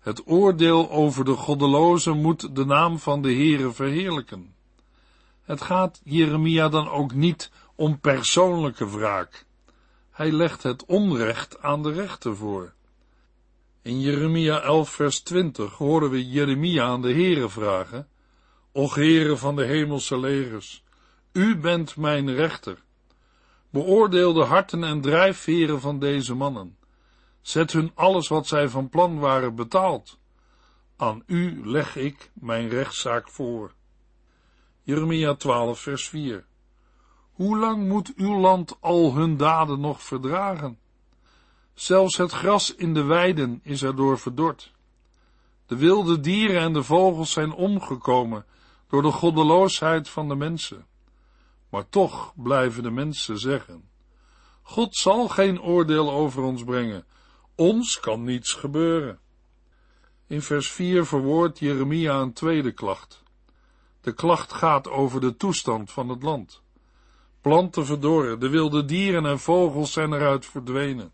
Het 0.00 0.22
oordeel 0.26 0.90
over 0.90 1.24
de 1.24 1.34
goddelozen 1.34 2.20
moet 2.20 2.56
de 2.56 2.64
naam 2.64 2.98
van 2.98 3.22
de 3.22 3.32
Heere 3.32 3.72
verheerlijken. 3.72 4.54
Het 5.42 5.62
gaat 5.62 6.00
Jeremia 6.04 6.68
dan 6.68 6.88
ook 6.88 7.14
niet 7.14 7.50
om 7.74 8.00
persoonlijke 8.00 8.90
wraak. 8.90 9.46
Hij 10.10 10.32
legt 10.32 10.62
het 10.62 10.84
onrecht 10.84 11.62
aan 11.62 11.82
de 11.82 11.92
rechter 11.92 12.36
voor. 12.36 12.72
In 13.82 14.00
Jeremia 14.00 14.60
11 14.60 14.90
vers 14.90 15.20
20 15.20 15.72
horen 15.72 16.10
we 16.10 16.28
Jeremia 16.28 16.84
aan 16.84 17.02
de 17.02 17.12
Heere 17.12 17.48
vragen, 17.48 18.08
Och 18.72 18.94
Heere 18.94 19.36
van 19.36 19.56
de 19.56 19.64
hemelse 19.64 20.18
legers, 20.18 20.84
u 21.32 21.56
bent 21.56 21.96
mijn 21.96 22.34
rechter. 22.34 22.78
Beoordeel 23.70 24.32
de 24.32 24.44
harten 24.44 24.84
en 24.84 25.00
drijfveren 25.00 25.80
van 25.80 25.98
deze 25.98 26.34
mannen. 26.34 26.76
Zet 27.40 27.72
hun 27.72 27.90
alles 27.94 28.28
wat 28.28 28.46
zij 28.46 28.68
van 28.68 28.88
plan 28.88 29.18
waren 29.18 29.54
betaald. 29.54 30.18
Aan 30.96 31.22
u 31.26 31.60
leg 31.64 31.96
ik 31.96 32.30
mijn 32.34 32.68
rechtszaak 32.68 33.28
voor. 33.28 33.74
Jeremia 34.84 35.34
12 35.34 35.80
vers 35.80 36.08
4 36.08 36.44
Hoe 37.32 37.58
lang 37.58 37.88
moet 37.88 38.12
uw 38.16 38.38
land 38.38 38.76
al 38.80 39.14
hun 39.14 39.36
daden 39.36 39.80
nog 39.80 40.02
verdragen? 40.02 40.78
Zelfs 41.74 42.16
het 42.16 42.32
gras 42.32 42.74
in 42.74 42.94
de 42.94 43.02
weiden 43.02 43.60
is 43.62 43.82
erdoor 43.82 44.18
verdord. 44.18 44.72
De 45.66 45.76
wilde 45.76 46.20
dieren 46.20 46.60
en 46.60 46.72
de 46.72 46.82
vogels 46.82 47.32
zijn 47.32 47.52
omgekomen 47.52 48.44
door 48.88 49.02
de 49.02 49.10
goddeloosheid 49.10 50.08
van 50.08 50.28
de 50.28 50.34
mensen. 50.34 50.86
Maar 51.68 51.88
toch 51.88 52.32
blijven 52.36 52.82
de 52.82 52.90
mensen 52.90 53.38
zeggen, 53.38 53.88
God 54.62 54.96
zal 54.96 55.28
geen 55.28 55.62
oordeel 55.62 56.10
over 56.10 56.42
ons 56.42 56.64
brengen, 56.64 57.04
ons 57.54 58.00
kan 58.00 58.24
niets 58.24 58.52
gebeuren. 58.52 59.18
In 60.26 60.42
vers 60.42 60.70
4 60.70 61.06
verwoordt 61.06 61.58
Jeremia 61.58 62.20
een 62.20 62.32
tweede 62.32 62.72
klacht. 62.72 63.21
De 64.02 64.12
klacht 64.12 64.52
gaat 64.52 64.88
over 64.88 65.20
de 65.20 65.36
toestand 65.36 65.90
van 65.90 66.08
het 66.08 66.22
land. 66.22 66.62
Planten 67.40 67.86
verdorren, 67.86 68.40
de 68.40 68.48
wilde 68.48 68.84
dieren 68.84 69.26
en 69.26 69.38
vogels 69.38 69.92
zijn 69.92 70.12
eruit 70.12 70.46
verdwenen. 70.46 71.12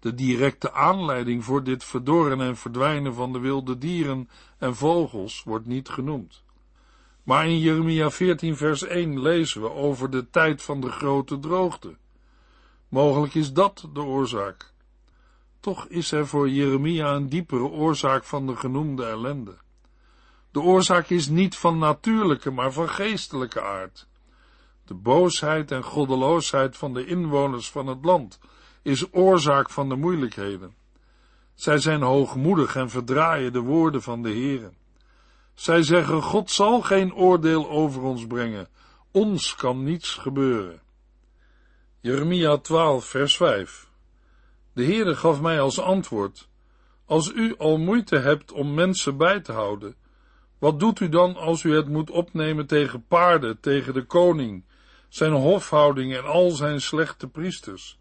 De 0.00 0.14
directe 0.14 0.72
aanleiding 0.72 1.44
voor 1.44 1.64
dit 1.64 1.84
verdorren 1.84 2.40
en 2.40 2.56
verdwijnen 2.56 3.14
van 3.14 3.32
de 3.32 3.38
wilde 3.38 3.78
dieren 3.78 4.28
en 4.58 4.76
vogels 4.76 5.42
wordt 5.42 5.66
niet 5.66 5.88
genoemd. 5.88 6.42
Maar 7.22 7.46
in 7.46 7.58
Jeremia 7.58 8.10
14 8.10 8.56
vers 8.56 8.82
1 8.82 9.20
lezen 9.20 9.62
we 9.62 9.70
over 9.70 10.10
de 10.10 10.30
tijd 10.30 10.62
van 10.62 10.80
de 10.80 10.90
grote 10.90 11.38
droogte. 11.38 11.96
Mogelijk 12.88 13.34
is 13.34 13.52
dat 13.52 13.88
de 13.92 14.00
oorzaak. 14.00 14.72
Toch 15.60 15.86
is 15.86 16.12
er 16.12 16.26
voor 16.26 16.48
Jeremia 16.48 17.14
een 17.14 17.28
diepere 17.28 17.68
oorzaak 17.68 18.24
van 18.24 18.46
de 18.46 18.56
genoemde 18.56 19.04
ellende. 19.04 19.56
De 20.58 20.64
oorzaak 20.64 21.08
is 21.08 21.28
niet 21.28 21.56
van 21.56 21.78
natuurlijke, 21.78 22.50
maar 22.50 22.72
van 22.72 22.88
geestelijke 22.88 23.62
aard. 23.62 24.06
De 24.84 24.94
boosheid 24.94 25.70
en 25.70 25.82
goddeloosheid 25.82 26.76
van 26.76 26.94
de 26.94 27.06
inwoners 27.06 27.70
van 27.70 27.86
het 27.86 28.04
land 28.04 28.38
is 28.82 29.12
oorzaak 29.12 29.70
van 29.70 29.88
de 29.88 29.94
moeilijkheden. 29.94 30.74
Zij 31.54 31.78
zijn 31.78 32.02
hoogmoedig 32.02 32.76
en 32.76 32.90
verdraaien 32.90 33.52
de 33.52 33.60
woorden 33.60 34.02
van 34.02 34.22
de 34.22 34.28
Heere. 34.28 34.72
Zij 35.54 35.82
zeggen, 35.82 36.22
God 36.22 36.50
zal 36.50 36.80
geen 36.82 37.14
oordeel 37.14 37.70
over 37.70 38.02
ons 38.02 38.26
brengen, 38.26 38.68
ons 39.10 39.54
kan 39.54 39.84
niets 39.84 40.14
gebeuren. 40.14 40.80
Jeremia 42.00 42.56
12, 42.56 43.04
vers 43.04 43.36
5 43.36 43.88
De 44.72 44.84
Heere 44.84 45.16
gaf 45.16 45.40
mij 45.40 45.60
als 45.60 45.80
antwoord, 45.80 46.48
als 47.06 47.32
u 47.32 47.54
al 47.58 47.78
moeite 47.78 48.18
hebt 48.18 48.52
om 48.52 48.74
mensen 48.74 49.16
bij 49.16 49.40
te 49.40 49.52
houden, 49.52 49.96
wat 50.58 50.80
doet 50.80 51.00
u 51.00 51.08
dan 51.08 51.36
als 51.36 51.62
u 51.62 51.74
het 51.74 51.88
moet 51.88 52.10
opnemen 52.10 52.66
tegen 52.66 53.04
paarden, 53.06 53.60
tegen 53.60 53.94
de 53.94 54.04
koning, 54.04 54.64
zijn 55.08 55.32
hofhouding 55.32 56.14
en 56.14 56.24
al 56.24 56.50
zijn 56.50 56.80
slechte 56.80 57.28
priesters? 57.28 57.98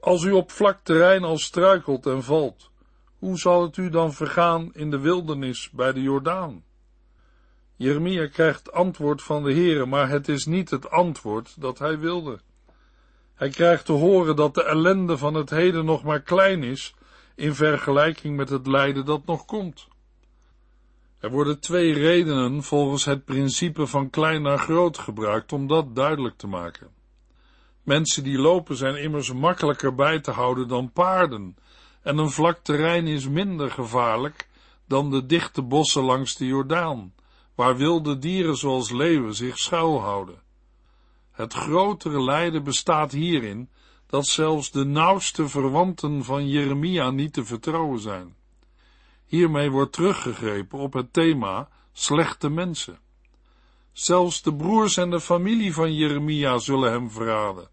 Als 0.00 0.22
u 0.22 0.32
op 0.32 0.50
vlak 0.50 0.80
terrein 0.82 1.24
al 1.24 1.38
struikelt 1.38 2.06
en 2.06 2.22
valt, 2.22 2.70
hoe 3.18 3.38
zal 3.38 3.62
het 3.62 3.76
u 3.76 3.90
dan 3.90 4.12
vergaan 4.12 4.70
in 4.74 4.90
de 4.90 4.98
wildernis 4.98 5.70
bij 5.70 5.92
de 5.92 6.02
Jordaan? 6.02 6.64
Jeremia 7.76 8.26
krijgt 8.26 8.72
antwoord 8.72 9.22
van 9.22 9.44
de 9.44 9.52
Heere, 9.52 9.86
maar 9.86 10.08
het 10.08 10.28
is 10.28 10.46
niet 10.46 10.70
het 10.70 10.90
antwoord 10.90 11.60
dat 11.60 11.78
hij 11.78 11.98
wilde. 11.98 12.40
Hij 13.34 13.48
krijgt 13.48 13.84
te 13.84 13.92
horen 13.92 14.36
dat 14.36 14.54
de 14.54 14.64
ellende 14.64 15.18
van 15.18 15.34
het 15.34 15.50
heden 15.50 15.84
nog 15.84 16.02
maar 16.02 16.20
klein 16.20 16.62
is 16.62 16.94
in 17.34 17.54
vergelijking 17.54 18.36
met 18.36 18.48
het 18.48 18.66
lijden 18.66 19.04
dat 19.04 19.26
nog 19.26 19.44
komt. 19.44 19.88
Er 21.26 21.32
worden 21.32 21.60
twee 21.60 21.92
redenen 21.92 22.62
volgens 22.62 23.04
het 23.04 23.24
principe 23.24 23.86
van 23.86 24.10
klein 24.10 24.42
naar 24.42 24.58
groot 24.58 24.98
gebruikt 24.98 25.52
om 25.52 25.66
dat 25.66 25.94
duidelijk 25.94 26.36
te 26.36 26.46
maken. 26.46 26.88
Mensen 27.82 28.24
die 28.24 28.38
lopen 28.38 28.76
zijn 28.76 28.96
immers 28.96 29.32
makkelijker 29.32 29.94
bij 29.94 30.20
te 30.20 30.30
houden 30.30 30.68
dan 30.68 30.92
paarden, 30.92 31.56
en 32.02 32.18
een 32.18 32.30
vlak 32.30 32.58
terrein 32.62 33.06
is 33.06 33.28
minder 33.28 33.70
gevaarlijk 33.70 34.48
dan 34.88 35.10
de 35.10 35.26
dichte 35.26 35.62
bossen 35.62 36.02
langs 36.02 36.36
de 36.36 36.46
Jordaan, 36.46 37.14
waar 37.54 37.76
wilde 37.76 38.18
dieren 38.18 38.56
zoals 38.56 38.90
leeuwen 38.90 39.34
zich 39.34 39.58
schuilhouden. 39.58 40.42
Het 41.32 41.52
grotere 41.52 42.22
lijden 42.22 42.64
bestaat 42.64 43.12
hierin 43.12 43.68
dat 44.06 44.26
zelfs 44.26 44.70
de 44.70 44.84
nauwste 44.84 45.48
verwanten 45.48 46.24
van 46.24 46.48
Jeremia 46.48 47.10
niet 47.10 47.32
te 47.32 47.44
vertrouwen 47.44 48.00
zijn. 48.00 48.34
Hiermee 49.26 49.70
wordt 49.70 49.92
teruggegrepen 49.92 50.78
op 50.78 50.92
het 50.92 51.12
thema 51.12 51.68
slechte 51.92 52.50
mensen. 52.50 52.98
Zelfs 53.92 54.42
de 54.42 54.54
broers 54.54 54.96
en 54.96 55.10
de 55.10 55.20
familie 55.20 55.72
van 55.72 55.94
Jeremia 55.94 56.58
zullen 56.58 56.92
hem 56.92 57.10
verraden. 57.10 57.68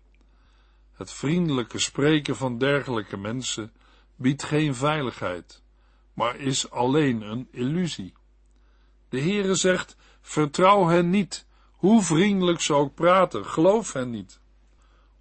Het 0.93 1.11
vriendelijke 1.11 1.79
spreken 1.79 2.35
van 2.35 2.57
dergelijke 2.57 3.17
mensen 3.17 3.71
biedt 4.15 4.43
geen 4.43 4.75
veiligheid, 4.75 5.63
maar 6.13 6.35
is 6.35 6.69
alleen 6.69 7.21
een 7.21 7.47
illusie. 7.51 8.13
De 9.09 9.19
Heere 9.19 9.55
zegt, 9.55 9.95
vertrouw 10.21 10.87
hen 10.87 11.09
niet, 11.09 11.45
hoe 11.71 12.01
vriendelijk 12.01 12.61
ze 12.61 12.73
ook 12.73 12.93
praten, 12.93 13.45
geloof 13.45 13.93
hen 13.93 14.09
niet. 14.09 14.39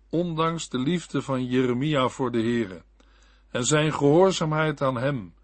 Ondanks 0.09 0.69
de 0.69 0.79
liefde 0.79 1.23
van 1.23 1.45
Jeremia 1.45 2.09
voor 2.09 2.31
de 2.31 2.41
Heere 2.41 2.83
en 3.51 3.65
zijn 3.65 3.93
gehoorzaamheid 3.93 4.83
aan 4.83 4.97
hem, 4.97 5.35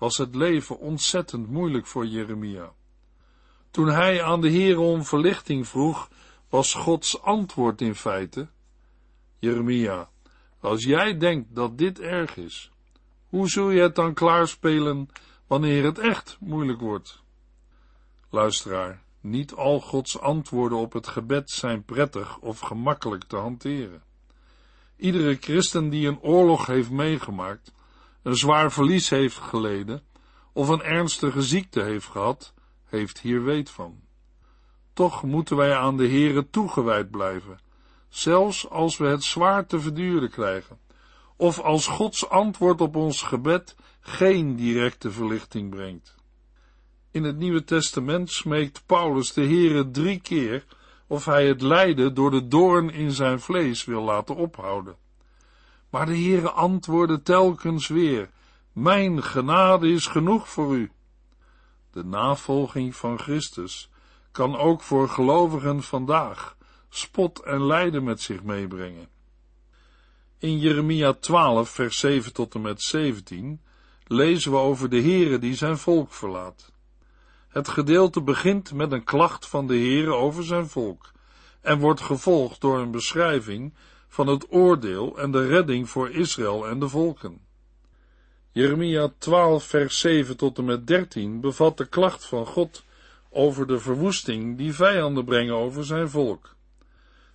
was 0.00 0.16
het 0.16 0.34
leven 0.34 0.78
ontzettend 0.78 1.50
moeilijk 1.50 1.86
voor 1.86 2.06
Jeremia. 2.06 2.72
Toen 3.70 3.88
hij 3.88 4.22
aan 4.22 4.40
de 4.40 4.50
Heere 4.50 4.80
om 4.80 5.04
verlichting 5.04 5.68
vroeg, 5.68 6.08
was 6.48 6.74
Gods 6.74 7.22
antwoord 7.22 7.80
in 7.80 7.94
feite, 7.94 8.48
Jeremia, 9.38 10.10
als 10.60 10.84
jij 10.84 11.18
denkt 11.18 11.54
dat 11.54 11.78
dit 11.78 12.00
erg 12.00 12.36
is, 12.36 12.70
hoe 13.28 13.48
zul 13.48 13.70
je 13.70 13.80
het 13.80 13.94
dan 13.94 14.14
klaarspelen 14.14 15.08
wanneer 15.46 15.84
het 15.84 15.98
echt 15.98 16.36
moeilijk 16.40 16.80
wordt? 16.80 17.22
Luisteraar, 18.30 19.02
niet 19.20 19.52
al 19.54 19.80
Gods 19.80 20.20
antwoorden 20.20 20.78
op 20.78 20.92
het 20.92 21.06
gebed 21.08 21.50
zijn 21.50 21.84
prettig 21.84 22.38
of 22.38 22.58
gemakkelijk 22.58 23.24
te 23.24 23.36
hanteren. 23.36 24.02
Iedere 24.96 25.36
christen 25.40 25.88
die 25.88 26.08
een 26.08 26.20
oorlog 26.20 26.66
heeft 26.66 26.90
meegemaakt, 26.90 27.72
een 28.22 28.36
zwaar 28.36 28.72
verlies 28.72 29.08
heeft 29.08 29.36
geleden 29.36 30.02
of 30.52 30.68
een 30.68 30.82
ernstige 30.82 31.42
ziekte 31.42 31.82
heeft 31.82 32.06
gehad, 32.06 32.54
heeft 32.84 33.20
hier 33.20 33.44
weet 33.44 33.70
van. 33.70 34.00
Toch 34.92 35.22
moeten 35.22 35.56
wij 35.56 35.74
aan 35.74 35.96
de 35.96 36.08
Heere 36.08 36.50
toegewijd 36.50 37.10
blijven, 37.10 37.60
zelfs 38.08 38.68
als 38.68 38.96
we 38.96 39.06
het 39.06 39.24
zwaar 39.24 39.66
te 39.66 39.80
verduren 39.80 40.30
krijgen, 40.30 40.78
of 41.36 41.58
als 41.58 41.86
Gods 41.86 42.28
antwoord 42.28 42.80
op 42.80 42.96
ons 42.96 43.22
gebed 43.22 43.76
geen 44.00 44.56
directe 44.56 45.10
verlichting 45.10 45.70
brengt. 45.70 46.18
In 47.10 47.24
het 47.24 47.36
Nieuwe 47.36 47.64
Testament 47.64 48.30
smeekt 48.30 48.82
Paulus 48.86 49.32
de 49.32 49.44
Heere 49.44 49.90
drie 49.90 50.20
keer 50.20 50.64
of 51.06 51.24
hij 51.24 51.46
het 51.46 51.62
lijden 51.62 52.14
door 52.14 52.30
de 52.30 52.48
doorn 52.48 52.90
in 52.90 53.10
zijn 53.10 53.40
vlees 53.40 53.84
wil 53.84 54.02
laten 54.02 54.36
ophouden. 54.36 54.96
Maar 55.90 56.06
de 56.06 56.16
Heere 56.16 56.50
antwoordde 56.50 57.22
telkens 57.22 57.88
weer, 57.88 58.30
mijn 58.72 59.22
genade 59.22 59.88
is 59.88 60.06
genoeg 60.06 60.48
voor 60.48 60.76
u. 60.76 60.90
De 61.90 62.04
navolging 62.04 62.96
van 62.96 63.18
Christus 63.18 63.90
kan 64.32 64.56
ook 64.56 64.82
voor 64.82 65.08
gelovigen 65.08 65.82
vandaag 65.82 66.56
spot 66.88 67.38
en 67.42 67.66
lijden 67.66 68.04
met 68.04 68.20
zich 68.20 68.42
meebrengen. 68.42 69.08
In 70.38 70.58
Jeremia 70.58 71.12
12, 71.12 71.70
vers 71.70 71.98
7 71.98 72.32
tot 72.32 72.54
en 72.54 72.60
met 72.60 72.82
17 72.82 73.60
lezen 74.04 74.50
we 74.50 74.56
over 74.56 74.88
de 74.88 75.00
Heere 75.00 75.38
die 75.38 75.54
zijn 75.54 75.78
volk 75.78 76.12
verlaat. 76.12 76.72
Het 77.48 77.68
gedeelte 77.68 78.22
begint 78.22 78.72
met 78.72 78.92
een 78.92 79.04
klacht 79.04 79.46
van 79.46 79.66
de 79.66 79.76
Heere 79.76 80.14
over 80.14 80.44
zijn 80.44 80.68
volk 80.68 81.12
en 81.60 81.78
wordt 81.78 82.00
gevolgd 82.00 82.60
door 82.60 82.78
een 82.78 82.90
beschrijving 82.90 83.74
van 84.10 84.26
het 84.26 84.46
oordeel 84.48 85.18
en 85.18 85.30
de 85.30 85.46
redding 85.46 85.88
voor 85.88 86.10
Israël 86.10 86.68
en 86.68 86.78
de 86.78 86.88
volken. 86.88 87.40
Jeremia 88.52 89.12
12, 89.18 89.64
vers 89.64 89.98
7 89.98 90.36
tot 90.36 90.58
en 90.58 90.64
met 90.64 90.86
13 90.86 91.40
bevat 91.40 91.76
de 91.76 91.86
klacht 91.86 92.24
van 92.24 92.46
God 92.46 92.84
over 93.28 93.66
de 93.66 93.78
verwoesting 93.78 94.56
die 94.58 94.74
vijanden 94.74 95.24
brengen 95.24 95.54
over 95.54 95.84
zijn 95.84 96.08
volk. 96.08 96.54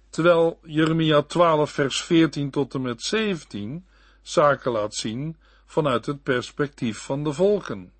Terwijl 0.10 0.60
Jeremia 0.64 1.22
12, 1.22 1.72
vers 1.72 2.02
14 2.02 2.50
tot 2.50 2.74
en 2.74 2.82
met 2.82 3.04
17 3.04 3.86
zaken 4.22 4.72
laat 4.72 4.96
zien 4.96 5.38
vanuit 5.66 6.06
het 6.06 6.24
perspectief 6.24 6.98
van 6.98 7.24
de 7.24 7.34
volken. 7.34 7.92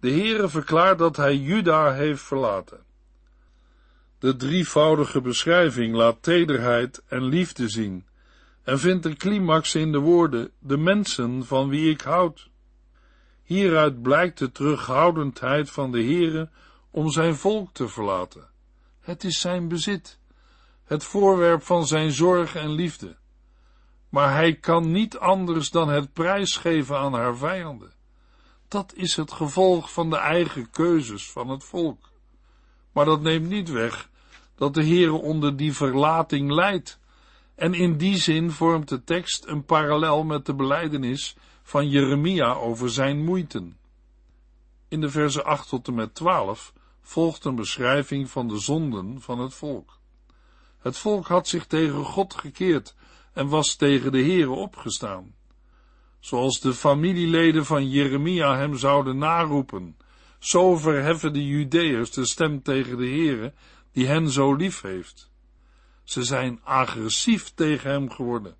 De 0.00 0.10
Heere 0.10 0.48
verklaart 0.48 0.98
dat 0.98 1.16
hij 1.16 1.36
Juda 1.36 1.92
heeft 1.92 2.22
verlaten. 2.22 2.86
De 4.18 4.36
drievoudige 4.36 5.20
beschrijving 5.20 5.94
laat 5.94 6.22
tederheid 6.22 7.02
en 7.08 7.22
liefde 7.22 7.68
zien 7.68 8.06
en 8.62 8.78
vindt 8.78 9.04
een 9.04 9.16
climax 9.16 9.74
in 9.74 9.92
de 9.92 9.98
woorden 9.98 10.50
de 10.58 10.76
mensen 10.76 11.46
van 11.46 11.68
wie 11.68 11.90
ik 11.90 12.00
houd. 12.00 12.48
Hieruit 13.42 14.02
blijkt 14.02 14.38
de 14.38 14.52
terughoudendheid 14.52 15.70
van 15.70 15.92
de 15.92 16.02
Heere 16.02 16.50
om 16.90 17.10
zijn 17.10 17.36
volk 17.36 17.72
te 17.72 17.88
verlaten. 17.88 18.48
Het 19.00 19.24
is 19.24 19.40
zijn 19.40 19.68
bezit, 19.68 20.18
het 20.84 21.04
voorwerp 21.04 21.62
van 21.62 21.86
zijn 21.86 22.12
zorg 22.12 22.54
en 22.54 22.70
liefde. 22.70 23.16
Maar 24.08 24.32
hij 24.32 24.54
kan 24.54 24.90
niet 24.90 25.18
anders 25.18 25.70
dan 25.70 25.88
het 25.88 26.12
prijsgeven 26.12 26.98
aan 26.98 27.14
haar 27.14 27.36
vijanden. 27.36 27.92
Dat 28.68 28.94
is 28.94 29.16
het 29.16 29.32
gevolg 29.32 29.92
van 29.92 30.10
de 30.10 30.16
eigen 30.16 30.70
keuzes 30.70 31.30
van 31.30 31.48
het 31.48 31.64
volk. 31.64 32.10
Maar 32.98 33.06
dat 33.06 33.22
neemt 33.22 33.48
niet 33.48 33.70
weg 33.70 34.08
dat 34.54 34.74
de 34.74 34.84
Heere 34.84 35.12
onder 35.12 35.56
die 35.56 35.72
verlating 35.72 36.50
leidt. 36.50 36.98
En 37.54 37.74
in 37.74 37.96
die 37.96 38.16
zin 38.16 38.50
vormt 38.50 38.88
de 38.88 39.04
tekst 39.04 39.46
een 39.46 39.64
parallel 39.64 40.24
met 40.24 40.46
de 40.46 40.54
beleidenis 40.54 41.36
van 41.62 41.88
Jeremia 41.88 42.52
over 42.52 42.90
zijn 42.90 43.24
moeiten. 43.24 43.78
In 44.88 45.00
de 45.00 45.10
verse 45.10 45.42
8 45.42 45.68
tot 45.68 45.88
en 45.88 45.94
met 45.94 46.14
12 46.14 46.72
volgt 47.02 47.44
een 47.44 47.54
beschrijving 47.54 48.30
van 48.30 48.48
de 48.48 48.58
zonden 48.58 49.20
van 49.20 49.38
het 49.38 49.54
volk. 49.54 49.98
Het 50.78 50.98
volk 50.98 51.26
had 51.26 51.48
zich 51.48 51.66
tegen 51.66 52.04
God 52.04 52.34
gekeerd 52.34 52.94
en 53.32 53.48
was 53.48 53.76
tegen 53.76 54.12
de 54.12 54.22
Heere 54.22 54.50
opgestaan. 54.50 55.34
Zoals 56.20 56.60
de 56.60 56.74
familieleden 56.74 57.64
van 57.64 57.88
Jeremia 57.88 58.56
hem 58.56 58.76
zouden 58.76 59.18
naroepen, 59.18 59.96
zo 60.38 60.76
verheffen 60.76 61.32
de 61.32 61.46
Judeërs 61.46 62.10
de 62.10 62.26
stem 62.26 62.62
tegen 62.62 62.96
de 62.96 63.06
Heere, 63.06 63.52
die 63.92 64.06
hen 64.06 64.30
zo 64.30 64.54
lief 64.54 64.80
heeft. 64.80 65.30
Ze 66.04 66.22
zijn 66.22 66.60
agressief 66.64 67.50
tegen 67.54 67.90
hem 67.90 68.10
geworden. 68.10 68.56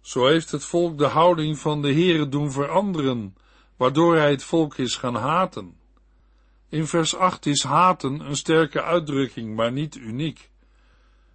Zo 0.00 0.26
heeft 0.26 0.50
het 0.50 0.64
volk 0.64 0.98
de 0.98 1.06
houding 1.06 1.58
van 1.58 1.82
de 1.82 1.92
Heere 1.92 2.28
doen 2.28 2.52
veranderen, 2.52 3.36
waardoor 3.76 4.16
hij 4.16 4.30
het 4.30 4.44
volk 4.44 4.78
is 4.78 4.96
gaan 4.96 5.14
haten. 5.14 5.76
In 6.68 6.86
vers 6.86 7.16
8 7.16 7.46
is 7.46 7.62
haten 7.62 8.20
een 8.20 8.36
sterke 8.36 8.82
uitdrukking, 8.82 9.56
maar 9.56 9.72
niet 9.72 9.96
uniek. 9.96 10.50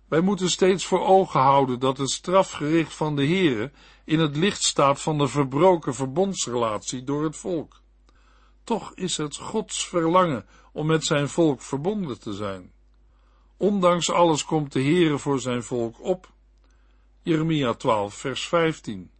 Wij 0.08 0.21
moeten 0.21 0.50
steeds 0.50 0.86
voor 0.86 1.06
ogen 1.06 1.39
houden 1.39 1.80
dat 1.80 1.97
het 1.97 2.10
strafgericht 2.10 2.93
van 2.93 3.15
de 3.15 3.26
Heere 3.26 3.71
in 4.06 4.19
het 4.19 4.36
licht 4.36 4.63
staat 4.63 5.02
van 5.02 5.17
de 5.17 5.28
verbroken 5.28 5.95
verbondsrelatie 5.95 7.04
door 7.04 7.24
het 7.24 7.38
volk. 7.38 7.81
Toch 8.72 8.92
is 8.96 9.18
het 9.18 9.36
Gods 9.36 9.88
verlangen 9.88 10.46
om 10.72 10.86
met 10.86 11.06
zijn 11.06 11.30
volk 11.30 11.62
verbonden 11.62 12.20
te 12.20 12.34
zijn. 12.34 12.72
Ondanks 13.58 14.12
alles 14.12 14.46
komt 14.46 14.74
de 14.74 14.82
Heere 14.82 15.18
voor 15.18 15.40
zijn 15.40 15.64
volk 15.64 16.02
op. 16.02 16.32
Jeremia 17.22 17.74
12, 17.74 18.14
vers 18.14 18.48
15. 18.48 19.12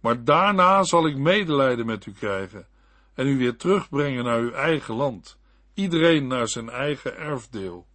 Maar 0.00 0.24
daarna 0.24 0.82
zal 0.82 1.06
ik 1.06 1.16
medelijden 1.16 1.86
met 1.86 2.06
u 2.06 2.12
krijgen 2.12 2.66
en 3.14 3.26
u 3.26 3.38
weer 3.38 3.56
terugbrengen 3.56 4.24
naar 4.24 4.40
uw 4.40 4.52
eigen 4.52 4.94
land, 4.94 5.38
iedereen 5.74 6.26
naar 6.26 6.48
zijn 6.48 6.70
eigen 6.70 7.16
erfdeel. 7.16 7.86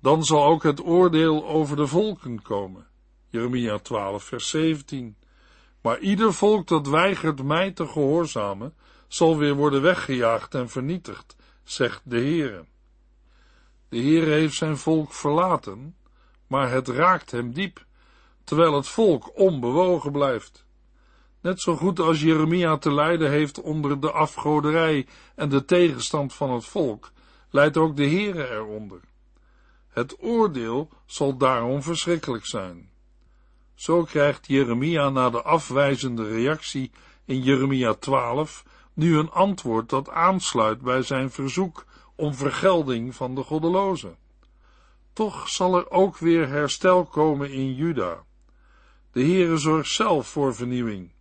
Dan 0.00 0.24
zal 0.24 0.44
ook 0.44 0.62
het 0.62 0.84
oordeel 0.84 1.46
over 1.46 1.76
de 1.76 1.86
volken 1.86 2.42
komen. 2.42 2.86
Jeremia 3.28 3.78
12, 3.78 4.24
vers 4.24 4.48
17. 4.48 5.16
Maar 5.80 5.98
ieder 5.98 6.32
volk 6.32 6.68
dat 6.68 6.88
weigert 6.88 7.42
mij 7.42 7.70
te 7.70 7.86
gehoorzamen, 7.86 8.74
zal 9.08 9.38
weer 9.38 9.54
worden 9.54 9.82
weggejaagd 9.82 10.54
en 10.54 10.68
vernietigd, 10.68 11.36
zegt 11.64 12.00
de 12.04 12.16
Heere. 12.16 12.64
De 13.88 13.98
Heere 13.98 14.30
heeft 14.30 14.54
zijn 14.54 14.76
volk 14.76 15.12
verlaten, 15.12 15.96
maar 16.46 16.70
het 16.70 16.88
raakt 16.88 17.30
hem 17.30 17.52
diep, 17.52 17.84
terwijl 18.44 18.74
het 18.74 18.88
volk 18.88 19.38
onbewogen 19.38 20.12
blijft. 20.12 20.66
Net 21.40 21.60
zo 21.60 21.76
goed 21.76 22.00
als 22.00 22.20
Jeremia 22.20 22.78
te 22.78 22.92
lijden 22.92 23.30
heeft 23.30 23.60
onder 23.60 24.00
de 24.00 24.10
afgoderij 24.10 25.06
en 25.34 25.48
de 25.48 25.64
tegenstand 25.64 26.34
van 26.34 26.52
het 26.52 26.64
volk, 26.64 27.10
leidt 27.50 27.76
ook 27.76 27.96
de 27.96 28.06
Heere 28.08 28.50
eronder. 28.50 29.00
Het 29.88 30.16
oordeel 30.22 30.88
zal 31.06 31.36
daarom 31.36 31.82
verschrikkelijk 31.82 32.46
zijn. 32.46 32.90
Zo 33.74 34.02
krijgt 34.02 34.46
Jeremia 34.46 35.08
na 35.08 35.30
de 35.30 35.42
afwijzende 35.42 36.28
reactie 36.28 36.90
in 37.24 37.42
Jeremia 37.42 37.94
12 37.94 38.64
nu 38.96 39.18
een 39.18 39.30
antwoord 39.30 39.88
dat 39.88 40.10
aansluit 40.10 40.80
bij 40.80 41.02
zijn 41.02 41.30
verzoek 41.30 41.84
om 42.14 42.34
vergelding 42.34 43.14
van 43.14 43.34
de 43.34 43.42
goddelozen. 43.42 44.16
Toch 45.12 45.48
zal 45.48 45.76
er 45.76 45.90
ook 45.90 46.18
weer 46.18 46.48
herstel 46.48 47.04
komen 47.04 47.50
in 47.50 47.74
Juda. 47.74 48.24
De 49.12 49.20
Heere 49.20 49.56
zorgt 49.56 49.90
zelf 49.90 50.26
voor 50.26 50.54
vernieuwing. 50.54 51.12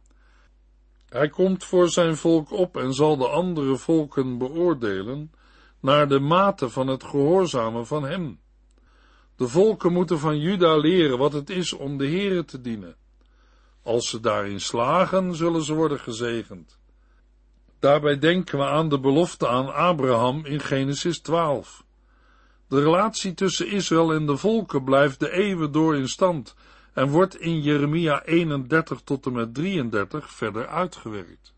Hij 1.10 1.30
komt 1.30 1.64
voor 1.64 1.90
zijn 1.90 2.18
volk 2.18 2.52
op 2.52 2.78
en 2.78 2.94
zal 2.94 3.18
de 3.18 3.28
andere 3.28 3.78
volken 3.78 4.38
beoordelen 4.38 5.32
naar 5.80 6.08
de 6.08 6.20
mate 6.20 6.70
van 6.70 6.88
het 6.88 7.04
gehoorzamen 7.04 7.88
van 7.88 8.04
hem. 8.04 8.40
De 9.36 9.48
volken 9.48 9.94
moeten 9.94 10.20
van 10.20 10.40
Juda 10.40 10.78
leren 10.78 11.18
wat 11.18 11.34
het 11.34 11.50
is 11.50 11.74
om 11.74 11.98
de 11.98 12.08
Heere 12.08 12.46
te 12.46 12.62
dienen. 12.62 12.96
Als 13.84 14.10
ze 14.10 14.20
daarin 14.20 14.62
slagen, 14.62 15.36
zullen 15.36 15.64
ze 15.64 15.74
worden 15.74 16.00
gezegend. 16.00 16.80
Daarbij 17.86 18.20
denken 18.20 18.58
we 18.58 18.66
aan 18.66 18.90
de 18.90 19.00
belofte 19.00 19.48
aan 19.48 19.74
Abraham 19.74 20.46
in 20.46 20.60
Genesis 20.60 21.20
12. 21.20 21.86
De 22.68 22.84
relatie 22.84 23.34
tussen 23.34 23.68
Israël 23.68 24.14
en 24.14 24.26
de 24.26 24.38
volken 24.38 24.84
blijft 24.84 25.20
de 25.20 25.32
eeuwen 25.32 25.72
door 25.72 25.96
in 25.96 26.08
stand 26.08 26.56
en 26.94 27.10
wordt 27.10 27.40
in 27.40 27.62
Jeremia 27.62 28.24
31 28.24 29.02
tot 29.02 29.26
en 29.26 29.34
met 29.34 29.54
33 29.54 30.32
verder 30.32 30.68
uitgewerkt. 30.68 31.54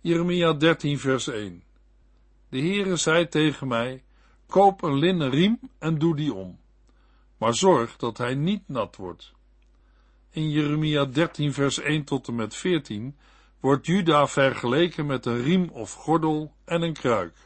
Jeremia 0.00 0.52
13 0.52 0.98
vers 0.98 1.28
1 1.28 1.62
De 2.48 2.58
Heere 2.58 2.96
zei 2.96 3.28
tegen 3.28 3.68
mij, 3.68 4.04
koop 4.46 4.82
een 4.82 4.98
linnen 4.98 5.30
riem 5.30 5.58
en 5.78 5.98
doe 5.98 6.16
die 6.16 6.34
om, 6.34 6.58
maar 7.38 7.54
zorg 7.54 7.96
dat 7.96 8.18
hij 8.18 8.34
niet 8.34 8.62
nat 8.68 8.96
wordt. 8.96 9.32
In 10.30 10.50
Jeremia 10.50 11.04
13 11.04 11.52
vers 11.52 11.80
1 11.80 12.04
tot 12.04 12.28
en 12.28 12.34
met 12.34 12.54
14 12.54 13.16
wordt 13.66 13.86
Juda 13.86 14.26
vergeleken 14.26 15.06
met 15.06 15.26
een 15.26 15.42
riem 15.42 15.68
of 15.68 15.92
gordel 15.92 16.54
en 16.64 16.82
een 16.82 16.92
kruik. 16.92 17.36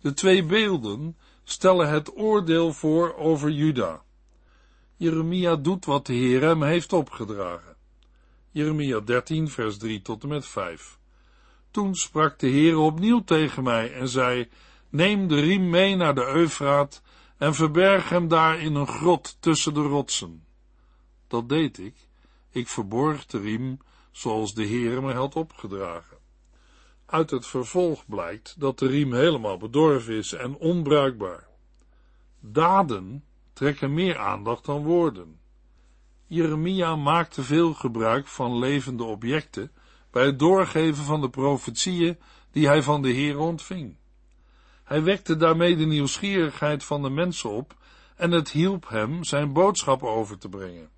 De 0.00 0.14
twee 0.14 0.44
beelden 0.44 1.16
stellen 1.44 1.88
het 1.88 2.16
oordeel 2.16 2.72
voor 2.72 3.16
over 3.16 3.50
Juda. 3.50 4.02
Jeremia 4.96 5.56
doet 5.56 5.84
wat 5.84 6.06
de 6.06 6.12
Heer 6.12 6.42
hem 6.42 6.62
heeft 6.62 6.92
opgedragen. 6.92 7.76
Jeremia 8.50 9.00
13, 9.00 9.48
vers 9.48 9.78
3 9.78 10.02
tot 10.02 10.22
en 10.22 10.28
met 10.28 10.46
5. 10.46 10.98
Toen 11.70 11.94
sprak 11.94 12.38
de 12.38 12.48
Heer 12.48 12.78
opnieuw 12.78 13.24
tegen 13.24 13.62
mij 13.62 13.92
en 13.92 14.08
zei, 14.08 14.48
neem 14.88 15.28
de 15.28 15.40
riem 15.40 15.70
mee 15.70 15.96
naar 15.96 16.14
de 16.14 16.26
Eufraat 16.26 17.02
en 17.38 17.54
verberg 17.54 18.08
hem 18.08 18.28
daar 18.28 18.60
in 18.60 18.74
een 18.74 18.88
grot 18.88 19.36
tussen 19.40 19.74
de 19.74 19.82
rotsen. 19.82 20.44
Dat 21.28 21.48
deed 21.48 21.78
ik. 21.78 21.94
Ik 22.50 22.68
verborg 22.68 23.26
de 23.26 23.38
riem 23.38 23.78
zoals 24.10 24.54
de 24.54 24.64
Heer 24.64 25.02
me 25.02 25.12
had 25.12 25.36
opgedragen. 25.36 26.18
Uit 27.06 27.30
het 27.30 27.46
vervolg 27.46 28.06
blijkt 28.06 28.60
dat 28.60 28.78
de 28.78 28.86
riem 28.86 29.12
helemaal 29.12 29.56
bedorven 29.56 30.14
is 30.14 30.32
en 30.32 30.56
onbruikbaar. 30.56 31.46
Daden 32.40 33.24
trekken 33.52 33.94
meer 33.94 34.18
aandacht 34.18 34.64
dan 34.64 34.84
woorden. 34.84 35.38
Jeremia 36.26 36.96
maakte 36.96 37.42
veel 37.42 37.74
gebruik 37.74 38.26
van 38.26 38.58
levende 38.58 39.04
objecten 39.04 39.72
bij 40.10 40.24
het 40.24 40.38
doorgeven 40.38 41.04
van 41.04 41.20
de 41.20 41.30
profetieën 41.30 42.18
die 42.50 42.66
hij 42.66 42.82
van 42.82 43.02
de 43.02 43.10
Heer 43.10 43.38
ontving. 43.38 43.96
Hij 44.84 45.02
wekte 45.02 45.36
daarmee 45.36 45.76
de 45.76 45.86
nieuwsgierigheid 45.86 46.84
van 46.84 47.02
de 47.02 47.10
mensen 47.10 47.50
op 47.50 47.74
en 48.16 48.30
het 48.30 48.50
hielp 48.50 48.88
hem 48.88 49.24
zijn 49.24 49.52
boodschap 49.52 50.02
over 50.02 50.38
te 50.38 50.48
brengen. 50.48 50.90